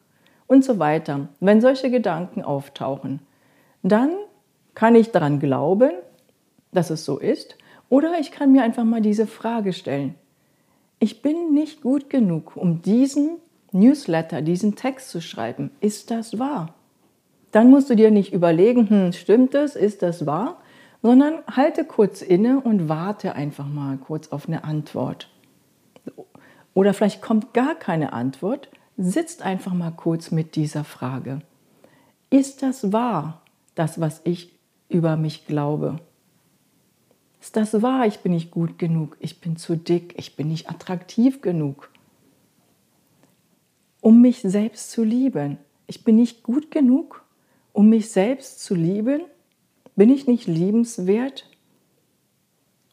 und 0.48 0.64
so 0.64 0.80
weiter. 0.80 1.30
Wenn 1.40 1.62
solche 1.62 1.90
Gedanken 1.90 2.44
auftauchen, 2.44 3.20
dann 3.82 4.12
kann 4.76 4.96
ich 4.96 5.12
daran 5.12 5.40
glauben, 5.40 5.92
dass 6.72 6.92
es 6.92 7.04
so 7.04 7.18
ist, 7.18 7.58
oder 7.90 8.20
ich 8.20 8.32
kann 8.32 8.54
mir 8.54 8.64
einfach 8.64 8.86
mal 8.86 9.02
diese 9.02 9.28
Frage 9.28 9.74
stellen. 9.74 10.16
Ich 11.00 11.22
bin 11.24 11.54
nicht 11.54 11.82
gut 11.82 12.10
genug, 12.10 12.56
um 12.56 12.82
diesen 12.84 13.38
Newsletter, 13.72 14.42
diesen 14.42 14.76
Text 14.76 15.10
zu 15.10 15.22
schreiben. 15.22 15.72
Ist 15.82 16.12
das 16.12 16.38
wahr? 16.38 16.76
Dann 17.52 17.70
musst 17.70 17.90
du 17.90 17.96
dir 17.96 18.12
nicht 18.12 18.32
überlegen, 18.32 18.90
hm, 18.90 19.14
stimmt 19.14 19.56
das, 19.56 19.76
ist 19.76 20.04
das 20.04 20.26
wahr, 20.26 20.62
sondern 21.02 21.40
halte 21.50 21.84
kurz 21.84 22.22
inne 22.22 22.62
und 22.62 22.88
warte 22.88 23.34
einfach 23.34 23.68
mal 23.68 23.98
kurz 23.98 24.28
auf 24.30 24.48
eine 24.48 24.64
Antwort 24.64 25.31
oder 26.74 26.94
vielleicht 26.94 27.22
kommt 27.22 27.54
gar 27.54 27.76
keine 27.76 28.14
Antwort, 28.14 28.70
sitzt 28.98 29.42
einfach 29.42 29.74
mal 29.74 29.92
kurz 29.92 30.32
mit 30.32 30.56
dieser 30.56 30.84
Frage. 30.84 31.42
Ist 32.30 32.64
das 32.64 32.94
wahr, 32.94 33.42
das, 33.76 34.00
was 34.00 34.22
ich 34.24 34.58
über 34.90 35.18
mich 35.18 35.46
glaube? 35.46 35.98
Ist 37.42 37.56
das 37.56 37.82
wahr, 37.82 38.06
ich 38.06 38.20
bin 38.20 38.34
nicht 38.34 38.52
gut 38.52 38.78
genug, 38.78 39.18
ich 39.20 39.42
bin 39.42 39.58
zu 39.58 39.76
dick, 39.76 40.14
ich 40.18 40.36
bin 40.36 40.48
nicht 40.50 40.70
attraktiv 40.70 41.42
genug? 41.42 41.90
Um 44.00 44.22
mich 44.22 44.42
selbst 44.42 44.92
zu 44.92 45.04
lieben. 45.04 45.58
Ich 45.88 46.04
bin 46.04 46.16
nicht 46.16 46.44
gut 46.44 46.72
genug, 46.72 47.24
um 47.74 47.90
mich 47.90 48.12
selbst 48.12 48.64
zu 48.64 48.76
lieben? 48.76 49.22
Bin 49.96 50.10
ich 50.10 50.28
nicht 50.28 50.48
liebenswert? 50.48 51.50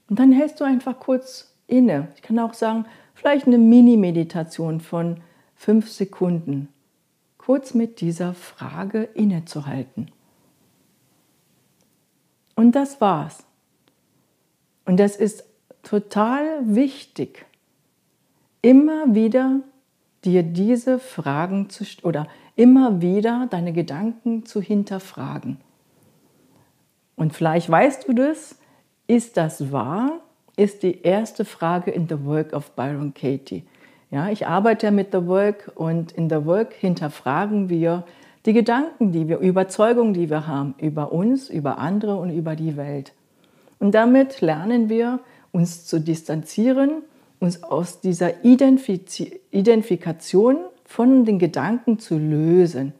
Und 0.09 0.19
dann 0.19 0.33
hältst 0.33 0.61
du 0.61 0.65
einfach 0.65 0.99
kurz 0.99 1.55
inne. 1.67 2.09
Ich 2.17 2.23
kann 2.23 2.39
auch 2.39 2.55
sagen, 2.55 2.87
Vielleicht 3.19 3.49
eine 3.49 3.59
Mini-Meditation 3.59 4.79
von 4.79 5.17
fünf 5.57 5.91
Sekunden, 5.91 6.69
kurz 7.37 7.75
mit 7.75 8.01
dieser 8.01 8.33
Frage 8.33 9.03
innezuhalten. 9.03 10.13
Und 12.55 12.77
das 12.77 13.01
war's. 13.01 13.45
Und 14.85 15.01
das 15.01 15.17
ist 15.17 15.43
total 15.83 16.61
wichtig, 16.63 17.45
immer 18.63 19.13
wieder 19.13 19.63
dir 20.25 20.45
diese 20.45 21.01
Fragen 21.01 21.71
zu 21.71 21.85
oder 22.05 22.29
immer 22.55 23.03
wieder 23.03 23.49
deine 23.51 23.73
Gedanken 23.73 24.47
zu 24.47 24.61
hinterfragen. 24.61 25.57
Und 27.17 27.35
vielleicht 27.35 27.69
weißt 27.69 28.07
du 28.07 28.13
das, 28.13 28.61
ist 29.09 29.37
das 29.37 29.73
wahr? 29.73 30.21
Ist 30.59 30.83
die 30.83 31.03
erste 31.03 31.45
Frage 31.45 31.91
in 31.91 32.09
The 32.09 32.25
Work 32.25 32.53
of 32.53 32.73
Byron 32.73 33.15
Katie. 33.15 33.65
Ja, 34.11 34.29
ich 34.29 34.47
arbeite 34.47 34.91
mit 34.91 35.13
The 35.13 35.27
Work 35.27 35.73
und 35.75 36.13
in 36.13 36.29
The 36.29 36.45
Work 36.45 36.73
hinterfragen 36.73 37.69
wir 37.69 38.05
die 38.45 38.53
Gedanken, 38.53 39.13
die 39.13 39.29
wir, 39.29 39.39
Überzeugungen, 39.39 40.15
die 40.15 40.31
wir 40.31 40.47
haben 40.47 40.75
über 40.79 41.13
uns, 41.13 41.49
über 41.51 41.79
andere 41.79 42.17
und 42.17 42.31
über 42.31 42.57
die 42.57 42.77
Welt. 42.77 43.13
Und 43.79 43.95
damit 43.95 44.41
lernen 44.41 44.89
wir 44.89 45.21
uns 45.53 45.87
zu 45.87 46.01
distanzieren, 46.01 47.03
uns 47.39 47.63
aus 47.63 48.01
dieser 48.01 48.45
Identifiz 48.45 49.23
Identifikation 49.51 50.57
von 50.85 51.25
den 51.25 51.39
Gedanken 51.39 51.99
zu 51.99 52.19
lösen. 52.19 52.95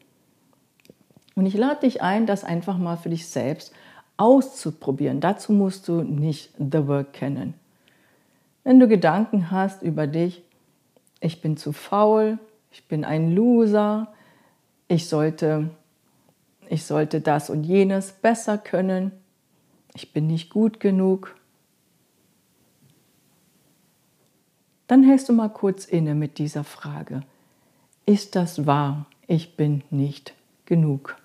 Und 1.35 1.47
ich 1.47 1.55
lade 1.55 1.81
dich 1.81 2.03
ein, 2.03 2.27
das 2.27 2.45
einfach 2.45 2.79
mal 2.79 2.97
für 2.97 3.09
dich 3.09 3.27
selbst 3.27 3.73
auszuprobieren. 4.19 5.21
Dazu 5.21 5.53
musst 5.53 5.89
du 5.89 6.03
nicht 6.03 6.51
The 6.59 6.87
Work 6.87 7.15
kennen. 7.15 7.55
Wenn 8.65 8.79
du 8.79 8.87
Gedanken 8.87 9.51
hast 9.51 9.83
über 9.83 10.07
dich, 10.07 10.43
ich 11.21 11.41
bin 11.41 11.57
zu 11.57 11.73
faul, 11.73 12.39
ich 12.71 12.87
bin 12.87 13.05
ein 13.05 13.35
Loser, 13.35 14.13
ich 14.89 15.09
sollte, 15.09 15.71
ich 16.69 16.85
sollte 16.85 17.23
das 17.23 17.49
und 17.49 17.65
jenes 17.65 18.13
besser 18.13 18.59
können, 18.59 19.13
ich 19.95 20.13
bin 20.13 20.27
nicht 20.27 20.51
gut 20.51 20.81
genug, 20.81 21.35
dann 24.87 25.03
hältst 25.03 25.29
du 25.29 25.33
mal 25.33 25.49
kurz 25.49 25.85
inne 25.85 26.15
mit 26.15 26.39
dieser 26.39 26.65
Frage. 26.65 27.23
Ist 28.07 28.37
das 28.37 28.67
wahr? 28.67 29.07
Ich 29.27 29.57
bin 29.57 29.83
nicht 29.91 30.35
genug, 30.65 31.17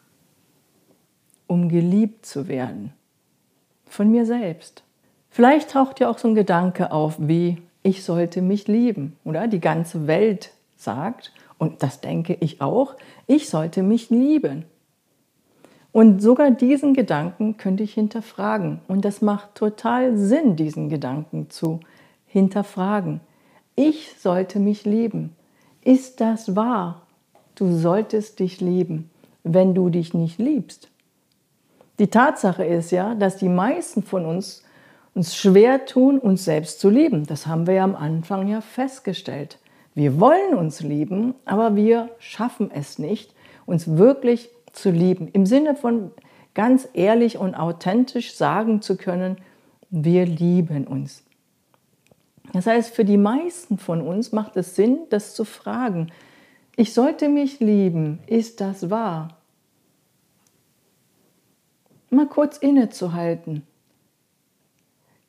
um 1.53 1.69
geliebt 1.69 2.25
zu 2.25 2.47
werden 2.47 2.93
von 3.85 4.09
mir 4.09 4.25
selbst. 4.25 4.83
Vielleicht 5.29 5.69
taucht 5.69 5.99
ja 5.99 6.09
auch 6.09 6.17
so 6.17 6.27
ein 6.27 6.33
Gedanke 6.33 6.91
auf 6.91 7.15
wie, 7.19 7.61
ich 7.83 8.03
sollte 8.03 8.41
mich 8.41 8.67
lieben, 8.67 9.17
oder? 9.23 9.47
Die 9.47 9.59
ganze 9.59 10.07
Welt 10.07 10.51
sagt, 10.77 11.31
und 11.59 11.83
das 11.83 12.01
denke 12.01 12.35
ich 12.39 12.59
auch, 12.59 12.95
ich 13.27 13.49
sollte 13.49 13.83
mich 13.83 14.09
lieben. 14.09 14.65
Und 15.91 16.23
sogar 16.23 16.49
diesen 16.49 16.95
Gedanken 16.95 17.57
könnte 17.57 17.83
ich 17.83 17.93
hinterfragen. 17.93 18.79
Und 18.87 19.05
das 19.05 19.21
macht 19.21 19.53
total 19.53 20.17
Sinn, 20.17 20.55
diesen 20.55 20.89
Gedanken 20.89 21.51
zu 21.51 21.81
hinterfragen. 22.25 23.19
Ich 23.75 24.15
sollte 24.17 24.59
mich 24.59 24.85
lieben. 24.85 25.35
Ist 25.83 26.19
das 26.19 26.55
wahr? 26.55 27.03
Du 27.53 27.71
solltest 27.71 28.39
dich 28.39 28.59
lieben, 28.59 29.11
wenn 29.43 29.75
du 29.75 29.89
dich 29.89 30.15
nicht 30.15 30.39
liebst. 30.39 30.89
Die 32.03 32.09
Tatsache 32.09 32.65
ist 32.65 32.91
ja, 32.91 33.15
dass 33.15 33.37
die 33.37 33.47
meisten 33.47 34.03
von 34.03 34.25
uns 34.25 34.65
uns 35.13 35.37
schwer 35.37 35.85
tun, 35.85 36.19
uns 36.19 36.43
selbst 36.43 36.81
zu 36.81 36.89
lieben. 36.89 37.25
Das 37.25 37.47
haben 37.47 37.65
wir 37.65 37.75
ja 37.75 37.85
am 37.85 37.95
Anfang 37.95 38.49
ja 38.49 38.59
festgestellt. 38.59 39.57
Wir 39.95 40.19
wollen 40.19 40.53
uns 40.53 40.81
lieben, 40.81 41.33
aber 41.45 41.77
wir 41.77 42.09
schaffen 42.19 42.71
es 42.75 42.99
nicht, 42.99 43.33
uns 43.65 43.95
wirklich 43.95 44.49
zu 44.73 44.91
lieben. 44.91 45.29
Im 45.29 45.45
Sinne 45.45 45.77
von 45.77 46.11
ganz 46.53 46.89
ehrlich 46.91 47.37
und 47.37 47.55
authentisch 47.55 48.35
sagen 48.35 48.81
zu 48.81 48.97
können, 48.97 49.37
wir 49.89 50.25
lieben 50.25 50.85
uns. 50.85 51.23
Das 52.51 52.67
heißt, 52.67 52.93
für 52.93 53.05
die 53.05 53.15
meisten 53.15 53.77
von 53.77 54.01
uns 54.01 54.33
macht 54.33 54.57
es 54.57 54.75
Sinn, 54.75 54.97
das 55.09 55.35
zu 55.35 55.45
fragen. 55.45 56.11
Ich 56.75 56.93
sollte 56.93 57.29
mich 57.29 57.61
lieben. 57.61 58.19
Ist 58.27 58.59
das 58.59 58.89
wahr? 58.89 59.37
Mal 62.13 62.27
kurz 62.27 62.57
innezuhalten 62.57 63.63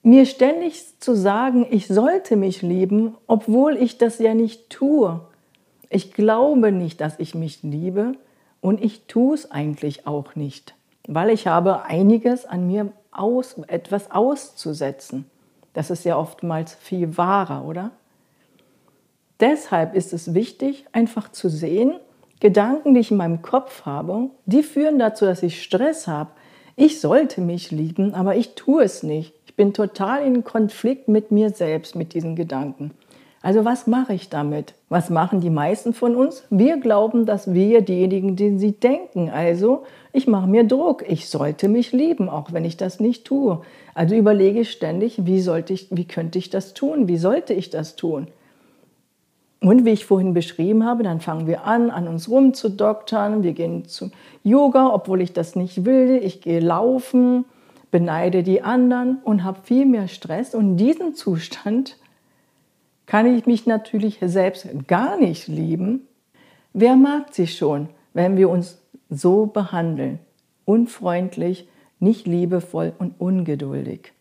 mir 0.04 0.26
ständig 0.26 1.00
zu 1.00 1.16
sagen, 1.16 1.66
ich 1.70 1.88
sollte 1.88 2.36
mich 2.36 2.60
lieben, 2.60 3.16
obwohl 3.26 3.76
ich 3.76 3.96
das 3.96 4.18
ja 4.18 4.34
nicht 4.34 4.68
tue. 4.68 5.20
Ich 5.88 6.12
glaube 6.12 6.72
nicht, 6.72 7.00
dass 7.00 7.18
ich 7.18 7.34
mich 7.34 7.62
liebe 7.62 8.12
und 8.60 8.84
ich 8.84 9.06
tue 9.06 9.34
es 9.34 9.50
eigentlich 9.50 10.06
auch 10.06 10.34
nicht, 10.36 10.74
weil 11.08 11.30
ich 11.30 11.46
habe 11.46 11.84
einiges 11.84 12.44
an 12.44 12.66
mir 12.66 12.92
aus, 13.10 13.56
etwas 13.66 14.10
auszusetzen. 14.10 15.24
Das 15.72 15.90
ist 15.90 16.04
ja 16.04 16.18
oftmals 16.18 16.74
viel 16.74 17.16
wahrer, 17.16 17.64
oder? 17.64 17.90
Deshalb 19.40 19.94
ist 19.94 20.12
es 20.12 20.34
wichtig, 20.34 20.84
einfach 20.92 21.32
zu 21.32 21.48
sehen, 21.48 21.94
Gedanken, 22.40 22.92
die 22.92 23.00
ich 23.00 23.10
in 23.10 23.16
meinem 23.16 23.40
Kopf 23.40 23.86
habe, 23.86 24.28
die 24.44 24.62
führen 24.62 24.98
dazu, 24.98 25.24
dass 25.24 25.42
ich 25.42 25.62
Stress 25.62 26.06
habe. 26.06 26.30
Ich 26.76 27.00
sollte 27.00 27.40
mich 27.40 27.70
lieben, 27.70 28.14
aber 28.14 28.34
ich 28.34 28.56
tue 28.56 28.82
es 28.82 29.04
nicht. 29.04 29.32
Ich 29.46 29.54
bin 29.54 29.72
total 29.72 30.26
in 30.26 30.42
Konflikt 30.42 31.06
mit 31.06 31.30
mir 31.30 31.50
selbst, 31.50 31.94
mit 31.94 32.14
diesen 32.14 32.34
Gedanken. 32.34 32.90
Also 33.42 33.64
was 33.64 33.86
mache 33.86 34.14
ich 34.14 34.28
damit? 34.28 34.74
Was 34.88 35.08
machen 35.08 35.40
die 35.40 35.50
meisten 35.50 35.92
von 35.92 36.16
uns? 36.16 36.44
Wir 36.50 36.78
glauben, 36.78 37.26
dass 37.26 37.52
wir 37.52 37.82
diejenigen, 37.82 38.34
die 38.34 38.58
sie 38.58 38.72
denken. 38.72 39.30
Also 39.30 39.84
ich 40.12 40.26
mache 40.26 40.48
mir 40.48 40.64
Druck. 40.64 41.04
Ich 41.06 41.28
sollte 41.28 41.68
mich 41.68 41.92
lieben, 41.92 42.28
auch 42.28 42.52
wenn 42.52 42.64
ich 42.64 42.76
das 42.76 42.98
nicht 42.98 43.24
tue. 43.24 43.60
Also 43.94 44.16
überlege 44.16 44.60
ich 44.60 44.72
ständig, 44.72 45.26
wie 45.26 45.42
sollte 45.42 45.74
ich, 45.74 45.88
wie 45.90 46.06
könnte 46.06 46.38
ich 46.38 46.50
das 46.50 46.74
tun? 46.74 47.06
Wie 47.06 47.18
sollte 47.18 47.52
ich 47.52 47.70
das 47.70 47.94
tun? 47.94 48.26
Und 49.64 49.86
wie 49.86 49.90
ich 49.90 50.04
vorhin 50.04 50.34
beschrieben 50.34 50.84
habe, 50.84 51.02
dann 51.02 51.20
fangen 51.20 51.46
wir 51.46 51.64
an, 51.64 51.90
an 51.90 52.06
uns 52.06 52.28
rumzudoktern. 52.28 53.42
Wir 53.42 53.54
gehen 53.54 53.86
zum 53.86 54.12
Yoga, 54.42 54.92
obwohl 54.92 55.22
ich 55.22 55.32
das 55.32 55.56
nicht 55.56 55.86
will. 55.86 56.20
Ich 56.22 56.42
gehe 56.42 56.60
laufen 56.60 57.46
beneide 57.90 58.42
die 58.42 58.60
anderen 58.60 59.18
und 59.22 59.42
habe 59.42 59.60
viel 59.62 59.86
mehr 59.86 60.08
Stress. 60.08 60.54
Und 60.54 60.70
in 60.70 60.76
diesem 60.76 61.14
Zustand 61.14 61.96
kann 63.06 63.24
ich 63.24 63.46
mich 63.46 63.66
natürlich 63.66 64.18
selbst 64.20 64.66
gar 64.86 65.16
nicht 65.16 65.48
lieben. 65.48 66.02
Wer 66.74 66.96
mag 66.96 67.32
sich 67.32 67.56
schon, 67.56 67.88
wenn 68.12 68.36
wir 68.36 68.50
uns 68.50 68.82
so 69.08 69.46
behandeln? 69.46 70.18
Unfreundlich, 70.66 71.68
nicht 72.00 72.26
liebevoll 72.26 72.92
und 72.98 73.14
ungeduldig. 73.18 74.12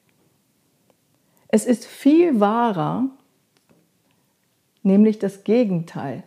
Es 1.49 1.65
ist 1.65 1.85
viel 1.85 2.39
wahrer, 2.39 3.09
nämlich 4.83 5.19
das 5.19 5.43
Gegenteil. 5.43 6.23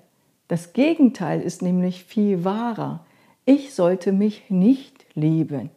Das 0.48 0.72
Gegenteil 0.72 1.40
ist 1.40 1.62
nämlich 1.62 2.04
viel 2.04 2.44
wahrer. 2.44 3.04
Ich 3.44 3.74
sollte 3.74 4.12
mich 4.12 4.50
nicht 4.50 5.06
lieben. 5.14 5.70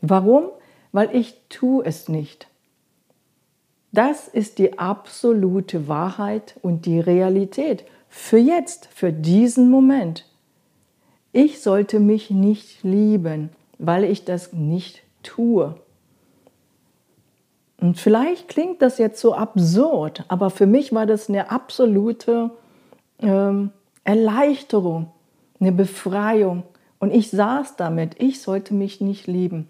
Warum? 0.00 0.50
weil 0.96 1.14
ich 1.14 1.34
tue 1.50 1.84
es 1.84 2.08
nicht. 2.08 2.48
Das 3.92 4.28
ist 4.28 4.58
die 4.58 4.78
absolute 4.78 5.88
Wahrheit 5.88 6.58
und 6.62 6.86
die 6.86 7.00
Realität 7.00 7.84
für 8.08 8.38
jetzt, 8.38 8.86
für 8.86 9.12
diesen 9.12 9.68
Moment. 9.68 10.24
Ich 11.34 11.60
sollte 11.60 12.00
mich 12.00 12.30
nicht 12.30 12.82
lieben, 12.82 13.50
weil 13.76 14.04
ich 14.04 14.24
das 14.24 14.54
nicht 14.54 15.02
tue. 15.22 15.74
Und 17.78 17.98
vielleicht 17.98 18.48
klingt 18.48 18.80
das 18.80 18.98
jetzt 18.98 19.20
so 19.20 19.34
absurd, 19.34 20.24
aber 20.28 20.50
für 20.50 20.66
mich 20.66 20.92
war 20.92 21.06
das 21.06 21.28
eine 21.28 21.50
absolute 21.50 22.50
ähm, 23.20 23.70
Erleichterung, 24.04 25.10
eine 25.60 25.72
Befreiung. 25.72 26.62
Und 26.98 27.12
ich 27.12 27.30
saß 27.30 27.76
damit, 27.76 28.20
ich 28.20 28.40
sollte 28.40 28.72
mich 28.72 29.00
nicht 29.00 29.26
lieben. 29.26 29.68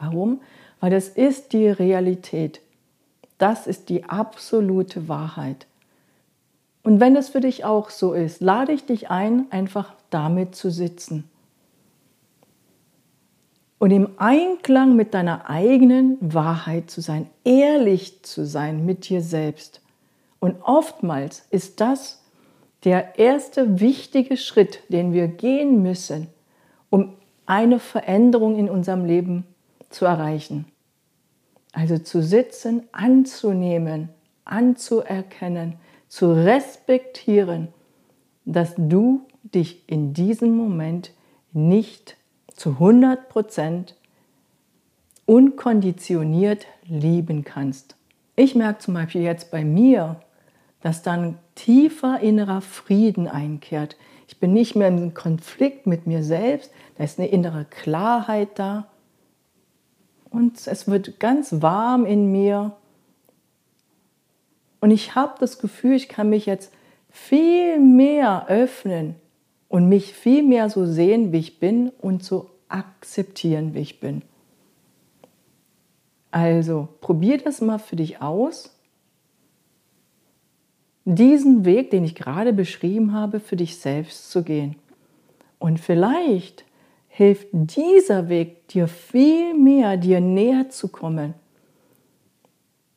Warum? 0.00 0.40
Weil 0.80 0.90
das 0.90 1.08
ist 1.08 1.52
die 1.52 1.68
Realität. 1.68 2.60
Das 3.38 3.66
ist 3.66 3.88
die 3.88 4.04
absolute 4.04 5.08
Wahrheit. 5.08 5.66
Und 6.82 6.98
wenn 6.98 7.14
es 7.14 7.28
für 7.28 7.40
dich 7.40 7.64
auch 7.64 7.90
so 7.90 8.12
ist, 8.12 8.40
lade 8.40 8.72
ich 8.72 8.84
dich 8.84 9.10
ein, 9.10 9.46
einfach 9.50 9.94
damit 10.10 10.56
zu 10.56 10.70
sitzen. 10.70 11.30
Und 13.82 13.90
im 13.90 14.10
Einklang 14.16 14.94
mit 14.94 15.12
deiner 15.12 15.50
eigenen 15.50 16.16
Wahrheit 16.20 16.88
zu 16.88 17.00
sein, 17.00 17.28
ehrlich 17.42 18.22
zu 18.22 18.46
sein 18.46 18.86
mit 18.86 19.08
dir 19.08 19.20
selbst. 19.20 19.80
Und 20.38 20.62
oftmals 20.62 21.48
ist 21.50 21.80
das 21.80 22.22
der 22.84 23.18
erste 23.18 23.80
wichtige 23.80 24.36
Schritt, 24.36 24.84
den 24.88 25.12
wir 25.12 25.26
gehen 25.26 25.82
müssen, 25.82 26.28
um 26.90 27.14
eine 27.44 27.80
Veränderung 27.80 28.56
in 28.56 28.70
unserem 28.70 29.04
Leben 29.04 29.48
zu 29.90 30.04
erreichen. 30.04 30.66
Also 31.72 31.98
zu 31.98 32.22
sitzen, 32.22 32.84
anzunehmen, 32.92 34.10
anzuerkennen, 34.44 35.74
zu 36.06 36.30
respektieren, 36.30 37.66
dass 38.44 38.74
du 38.76 39.26
dich 39.42 39.82
in 39.88 40.14
diesem 40.14 40.56
Moment 40.56 41.10
nicht 41.52 42.16
zu 42.54 42.70
100 42.70 43.28
Prozent 43.28 43.96
unkonditioniert 45.26 46.66
lieben 46.84 47.44
kannst. 47.44 47.96
Ich 48.36 48.54
merke 48.54 48.80
zum 48.80 48.94
Beispiel 48.94 49.22
jetzt 49.22 49.50
bei 49.50 49.64
mir, 49.64 50.20
dass 50.80 51.02
dann 51.02 51.38
tiefer 51.54 52.20
innerer 52.20 52.60
Frieden 52.60 53.28
einkehrt. 53.28 53.96
Ich 54.26 54.40
bin 54.40 54.52
nicht 54.52 54.74
mehr 54.74 54.88
im 54.88 55.14
Konflikt 55.14 55.86
mit 55.86 56.06
mir 56.06 56.22
selbst, 56.24 56.72
da 56.96 57.04
ist 57.04 57.18
eine 57.18 57.28
innere 57.28 57.64
Klarheit 57.64 58.58
da 58.58 58.88
und 60.30 60.66
es 60.66 60.88
wird 60.88 61.20
ganz 61.20 61.60
warm 61.60 62.06
in 62.06 62.32
mir. 62.32 62.72
Und 64.80 64.90
ich 64.90 65.14
habe 65.14 65.34
das 65.38 65.58
Gefühl, 65.58 65.94
ich 65.94 66.08
kann 66.08 66.30
mich 66.30 66.46
jetzt 66.46 66.72
viel 67.10 67.78
mehr 67.78 68.46
öffnen 68.48 69.14
und 69.72 69.88
mich 69.88 70.12
viel 70.12 70.42
mehr 70.42 70.68
so 70.68 70.84
sehen, 70.84 71.32
wie 71.32 71.38
ich 71.38 71.58
bin 71.58 71.88
und 71.88 72.22
so 72.22 72.50
akzeptieren, 72.68 73.72
wie 73.72 73.78
ich 73.78 74.00
bin. 74.00 74.20
Also 76.30 76.88
probier 77.00 77.38
das 77.38 77.62
mal 77.62 77.78
für 77.78 77.96
dich 77.96 78.20
aus. 78.20 78.76
Diesen 81.06 81.64
Weg, 81.64 81.90
den 81.90 82.04
ich 82.04 82.14
gerade 82.14 82.52
beschrieben 82.52 83.14
habe, 83.14 83.40
für 83.40 83.56
dich 83.56 83.78
selbst 83.78 84.30
zu 84.30 84.42
gehen. 84.42 84.76
Und 85.58 85.80
vielleicht 85.80 86.66
hilft 87.08 87.48
dieser 87.52 88.28
Weg 88.28 88.68
dir 88.68 88.88
viel 88.88 89.54
mehr, 89.54 89.96
dir 89.96 90.20
näher 90.20 90.68
zu 90.68 90.88
kommen, 90.88 91.32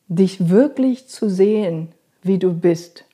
dich 0.08 0.50
wirklich 0.50 1.08
zu 1.08 1.30
sehen, 1.30 1.88
wie 2.22 2.38
du 2.38 2.52
bist. 2.52 3.05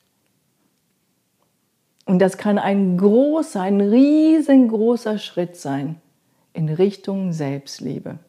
Und 2.13 2.19
das 2.19 2.37
kann 2.37 2.59
ein 2.59 2.95
großer, 2.95 3.59
ein 3.59 3.81
riesengroßer 3.81 5.17
Schritt 5.17 5.55
sein 5.55 5.95
in 6.53 6.69
Richtung 6.69 7.31
Selbstliebe. 7.33 8.19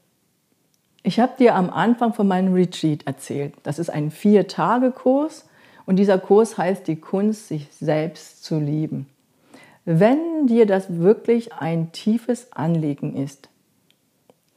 Ich 1.02 1.20
habe 1.20 1.34
dir 1.38 1.54
am 1.54 1.68
Anfang 1.68 2.14
von 2.14 2.26
meinem 2.26 2.54
Retreat 2.54 3.06
erzählt. 3.06 3.52
Das 3.62 3.78
ist 3.78 3.90
ein 3.90 4.10
Vier-Tage-Kurs 4.10 5.44
und 5.84 5.96
dieser 5.96 6.16
Kurs 6.16 6.56
heißt 6.56 6.88
die 6.88 6.96
Kunst, 6.96 7.48
sich 7.48 7.68
selbst 7.72 8.42
zu 8.42 8.58
lieben. 8.58 9.06
Wenn 9.84 10.46
dir 10.46 10.64
das 10.64 10.98
wirklich 10.98 11.52
ein 11.52 11.92
tiefes 11.92 12.52
Anliegen 12.52 13.14
ist, 13.14 13.50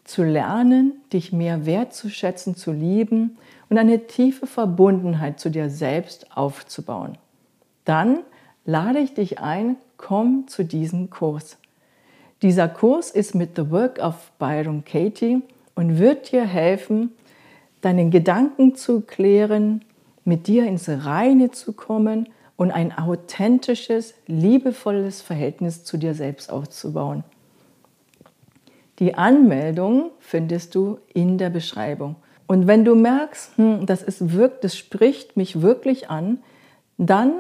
zu 0.06 0.24
lernen, 0.24 0.94
dich 1.12 1.34
mehr 1.34 1.66
wertzuschätzen, 1.66 2.56
zu 2.56 2.72
lieben 2.72 3.38
und 3.70 3.78
eine 3.78 4.08
tiefe 4.08 4.48
Verbundenheit 4.48 5.38
zu 5.38 5.50
dir 5.50 5.70
selbst 5.70 6.38
aufzubauen, 6.38 7.18
dann 7.84 8.20
lade 8.68 9.00
ich 9.00 9.16
dich 9.16 9.40
ein, 9.40 9.78
komm 9.96 10.48
zu 10.48 10.64
diesem 10.64 11.10
Kurs. 11.10 11.58
Dieser 12.44 12.68
Kurs 12.68 13.10
ist 13.10 13.34
mit 13.34 13.56
The 13.56 13.72
Work 13.72 13.98
of 13.98 14.32
Byron 14.38 14.84
Katie 14.86 15.42
und 15.74 15.98
wird 15.98 16.32
dir 16.32 16.46
helfen, 16.46 17.12
deine 17.82 18.10
Gedanken 18.10 18.76
zu 18.76 19.02
klären, 19.02 19.84
mit 20.26 20.48
dir 20.48 20.68
ins 20.68 20.90
Reine 20.90 21.50
zu 21.50 21.74
kommen 21.74 22.28
und 22.58 22.72
ein 22.72 22.96
authentisches, 22.96 24.14
liebevolles 24.28 25.22
Verhältnis 25.22 25.84
zu 25.84 25.98
dir 25.98 26.14
selbst 26.14 26.52
aufzubauen. 26.52 27.24
Die 29.00 29.16
Anmeldung 29.16 30.12
findest 30.20 30.76
du 30.76 30.98
in 31.14 31.38
der 31.38 31.50
Beschreibung. 31.50 32.18
Und 32.48 32.68
wenn 32.68 32.84
du 32.84 32.96
merkst, 32.96 33.58
hm, 33.58 33.86
das, 33.86 34.04
ist 34.04 34.34
wirkt, 34.34 34.64
das 34.64 34.76
spricht 34.76 35.38
mich 35.38 35.62
wirklich 35.62 36.10
an, 36.10 36.40
dann 36.98 37.34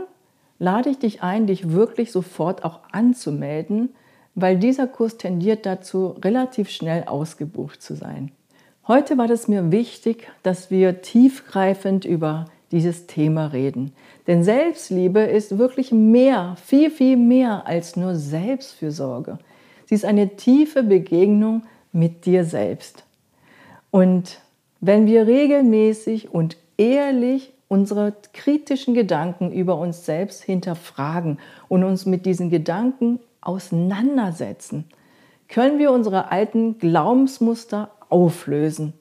lade 0.60 0.90
ich 0.90 1.00
dich 1.00 1.24
ein, 1.24 1.48
dich 1.48 1.72
wirklich 1.72 2.12
sofort 2.12 2.64
auch 2.64 2.80
anzumelden, 2.92 3.90
weil 4.36 4.58
dieser 4.58 4.88
Kurs 4.88 5.18
tendiert 5.18 5.66
dazu, 5.66 6.16
relativ 6.24 6.70
schnell 6.70 7.04
ausgebucht 7.06 7.82
zu 7.82 7.96
sein. 7.96 8.32
Heute 8.88 9.18
war 9.18 9.30
es 9.30 9.48
mir 9.48 9.72
wichtig, 9.72 10.30
dass 10.44 10.72
wir 10.72 11.02
tiefgreifend 11.02 12.06
über 12.06 12.46
dieses 12.72 13.08
Thema 13.08 13.48
reden. 13.48 13.94
Denn 14.28 14.44
Selbstliebe 14.44 15.22
ist 15.22 15.58
wirklich 15.58 15.92
mehr, 15.92 16.56
viel, 16.64 16.92
viel 16.92 17.18
mehr 17.18 17.66
als 17.66 17.96
nur 17.96 18.16
Selbstfürsorge. 18.16 19.40
Sie 19.86 19.96
ist 19.96 20.06
eine 20.06 20.36
tiefe 20.36 20.84
Begegnung 20.84 21.64
mit 21.92 22.26
dir 22.26 22.44
selbst. 22.44 23.06
Und 23.90 24.42
wenn 24.82 25.08
wir 25.08 25.28
regelmäßig 25.28 26.34
und 26.34 26.58
ehrlich 26.78 27.54
unsere 27.68 28.14
kritischen 28.34 28.94
Gedanken 28.94 29.52
über 29.52 29.78
uns 29.78 30.06
selbst 30.06 30.44
hinterfragen 30.44 31.40
und 31.68 31.84
uns 31.84 32.06
mit 32.06 32.26
diesen 32.26 32.50
Gedanken 32.50 33.20
auseinandersetzen, 33.42 34.86
können 35.48 35.80
wir 35.80 35.92
unsere 35.92 36.32
alten 36.32 36.78
Glaubensmuster 36.78 37.92
auflösen 38.10 38.94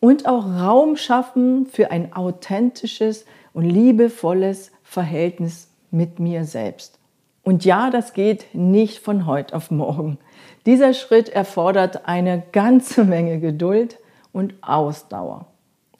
und 0.00 0.26
auch 0.28 0.46
Raum 0.46 0.96
schaffen 0.96 1.66
für 1.66 1.90
ein 1.90 2.12
authentisches 2.12 3.24
und 3.52 3.64
liebevolles 3.64 4.70
Verhältnis 4.82 5.68
mit 5.90 6.20
mir 6.20 6.44
selbst. 6.44 6.98
Und 7.42 7.64
ja, 7.64 7.90
das 7.90 8.12
geht 8.12 8.46
nicht 8.52 8.98
von 8.98 9.26
heute 9.26 9.56
auf 9.56 9.70
morgen. 9.70 10.18
Dieser 10.66 10.92
Schritt 10.92 11.28
erfordert 11.30 12.06
eine 12.06 12.42
ganze 12.52 13.04
Menge 13.04 13.40
Geduld 13.40 13.98
und 14.32 14.54
Ausdauer. 14.60 15.46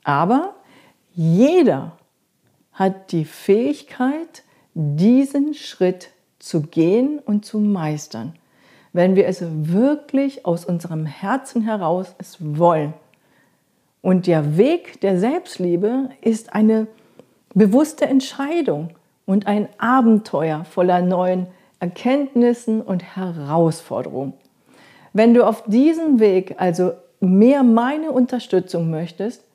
Aber 0.05 0.55
jeder 1.19 1.97
hat 2.73 3.11
die 3.11 3.25
Fähigkeit, 3.25 4.45
diesen 4.75 5.53
Schritt 5.53 6.11
zu 6.39 6.63
gehen 6.63 7.19
und 7.19 7.45
zu 7.45 7.59
meistern, 7.59 8.35
wenn 8.93 9.17
wir 9.17 9.27
es 9.27 9.43
wirklich 9.43 10.47
aus 10.47 10.65
unserem 10.65 11.07
Herzen 11.07 11.63
heraus 11.63 12.15
es 12.19 12.37
wollen. 12.41 12.95
Und 14.01 14.29
der 14.29 14.57
Weg 14.57 15.01
der 15.01 15.19
Selbstliebe 15.19 16.11
ist 16.21 16.55
eine 16.55 16.87
bewusste 17.53 18.07
Entscheidung 18.07 18.91
und 19.27 19.49
ein 19.49 19.69
Abenteuer 19.79 20.65
voller 20.67 21.03
neuen 21.03 21.49
Erkenntnissen 21.81 22.81
und 22.81 23.17
Herausforderungen. 23.17 24.35
Wenn 25.13 25.35
du 25.35 25.45
auf 25.45 25.65
diesem 25.67 26.21
Weg 26.21 26.55
also 26.59 26.93
mehr 27.19 27.65
meine 27.65 28.13
Unterstützung 28.13 28.89
möchtest, 28.89 29.48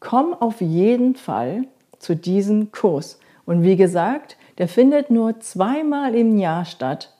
komm 0.00 0.34
auf 0.34 0.60
jeden 0.60 1.14
Fall 1.14 1.64
zu 1.98 2.14
diesem 2.14 2.72
Kurs. 2.72 3.18
Und 3.44 3.62
wie 3.62 3.76
gesagt, 3.76 4.36
der 4.58 4.68
findet 4.68 5.10
nur 5.10 5.40
zweimal 5.40 6.14
im 6.14 6.38
Jahr 6.38 6.64
statt 6.64 7.14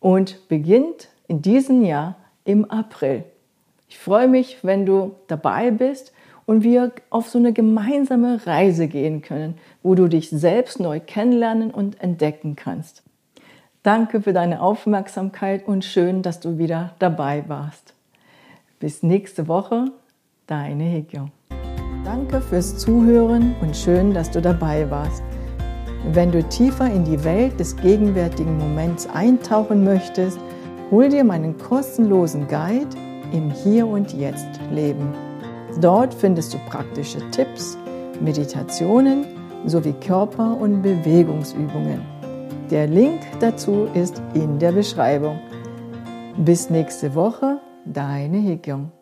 und 0.00 0.48
beginnt 0.48 1.08
in 1.28 1.42
diesem 1.42 1.84
Jahr 1.84 2.16
im 2.44 2.70
April. 2.70 3.24
Ich 3.88 3.98
freue 3.98 4.28
mich, 4.28 4.58
wenn 4.62 4.86
du 4.86 5.14
dabei 5.26 5.70
bist 5.70 6.12
und 6.46 6.62
wir 6.62 6.92
auf 7.10 7.28
so 7.28 7.38
eine 7.38 7.52
gemeinsame 7.52 8.46
Reise 8.46 8.88
gehen 8.88 9.22
können, 9.22 9.58
wo 9.82 9.94
du 9.94 10.08
dich 10.08 10.30
selbst 10.30 10.80
neu 10.80 11.00
kennenlernen 11.00 11.70
und 11.70 12.00
entdecken 12.00 12.56
kannst. 12.56 13.02
Danke 13.82 14.22
für 14.22 14.32
deine 14.32 14.60
Aufmerksamkeit 14.60 15.66
und 15.66 15.84
schön, 15.84 16.22
dass 16.22 16.40
du 16.40 16.58
wieder 16.58 16.94
dabei 16.98 17.44
warst. 17.48 17.94
Bis 18.80 19.02
nächste 19.02 19.46
Woche, 19.48 19.92
deine 20.46 20.84
Hegyo. 20.84 21.28
Danke 22.04 22.42
fürs 22.42 22.76
Zuhören 22.76 23.54
und 23.62 23.74
schön, 23.74 24.12
dass 24.12 24.30
du 24.30 24.42
dabei 24.42 24.90
warst. 24.90 25.22
Wenn 26.12 26.30
du 26.30 26.42
tiefer 26.42 26.90
in 26.92 27.04
die 27.04 27.24
Welt 27.24 27.58
des 27.58 27.74
gegenwärtigen 27.76 28.58
Moments 28.58 29.06
eintauchen 29.06 29.84
möchtest, 29.84 30.38
hol 30.90 31.08
dir 31.08 31.24
meinen 31.24 31.56
kostenlosen 31.56 32.46
Guide 32.46 32.94
im 33.32 33.50
Hier 33.50 33.86
und 33.86 34.12
Jetzt 34.12 34.60
Leben. 34.70 35.14
Dort 35.80 36.12
findest 36.12 36.52
du 36.52 36.58
praktische 36.68 37.18
Tipps, 37.30 37.78
Meditationen 38.20 39.24
sowie 39.64 39.94
Körper- 39.94 40.58
und 40.60 40.82
Bewegungsübungen. 40.82 42.02
Der 42.70 42.86
Link 42.86 43.20
dazu 43.40 43.88
ist 43.94 44.20
in 44.34 44.58
der 44.58 44.72
Beschreibung. 44.72 45.38
Bis 46.36 46.68
nächste 46.68 47.14
Woche, 47.14 47.60
deine 47.86 48.36
Hekyong. 48.36 48.93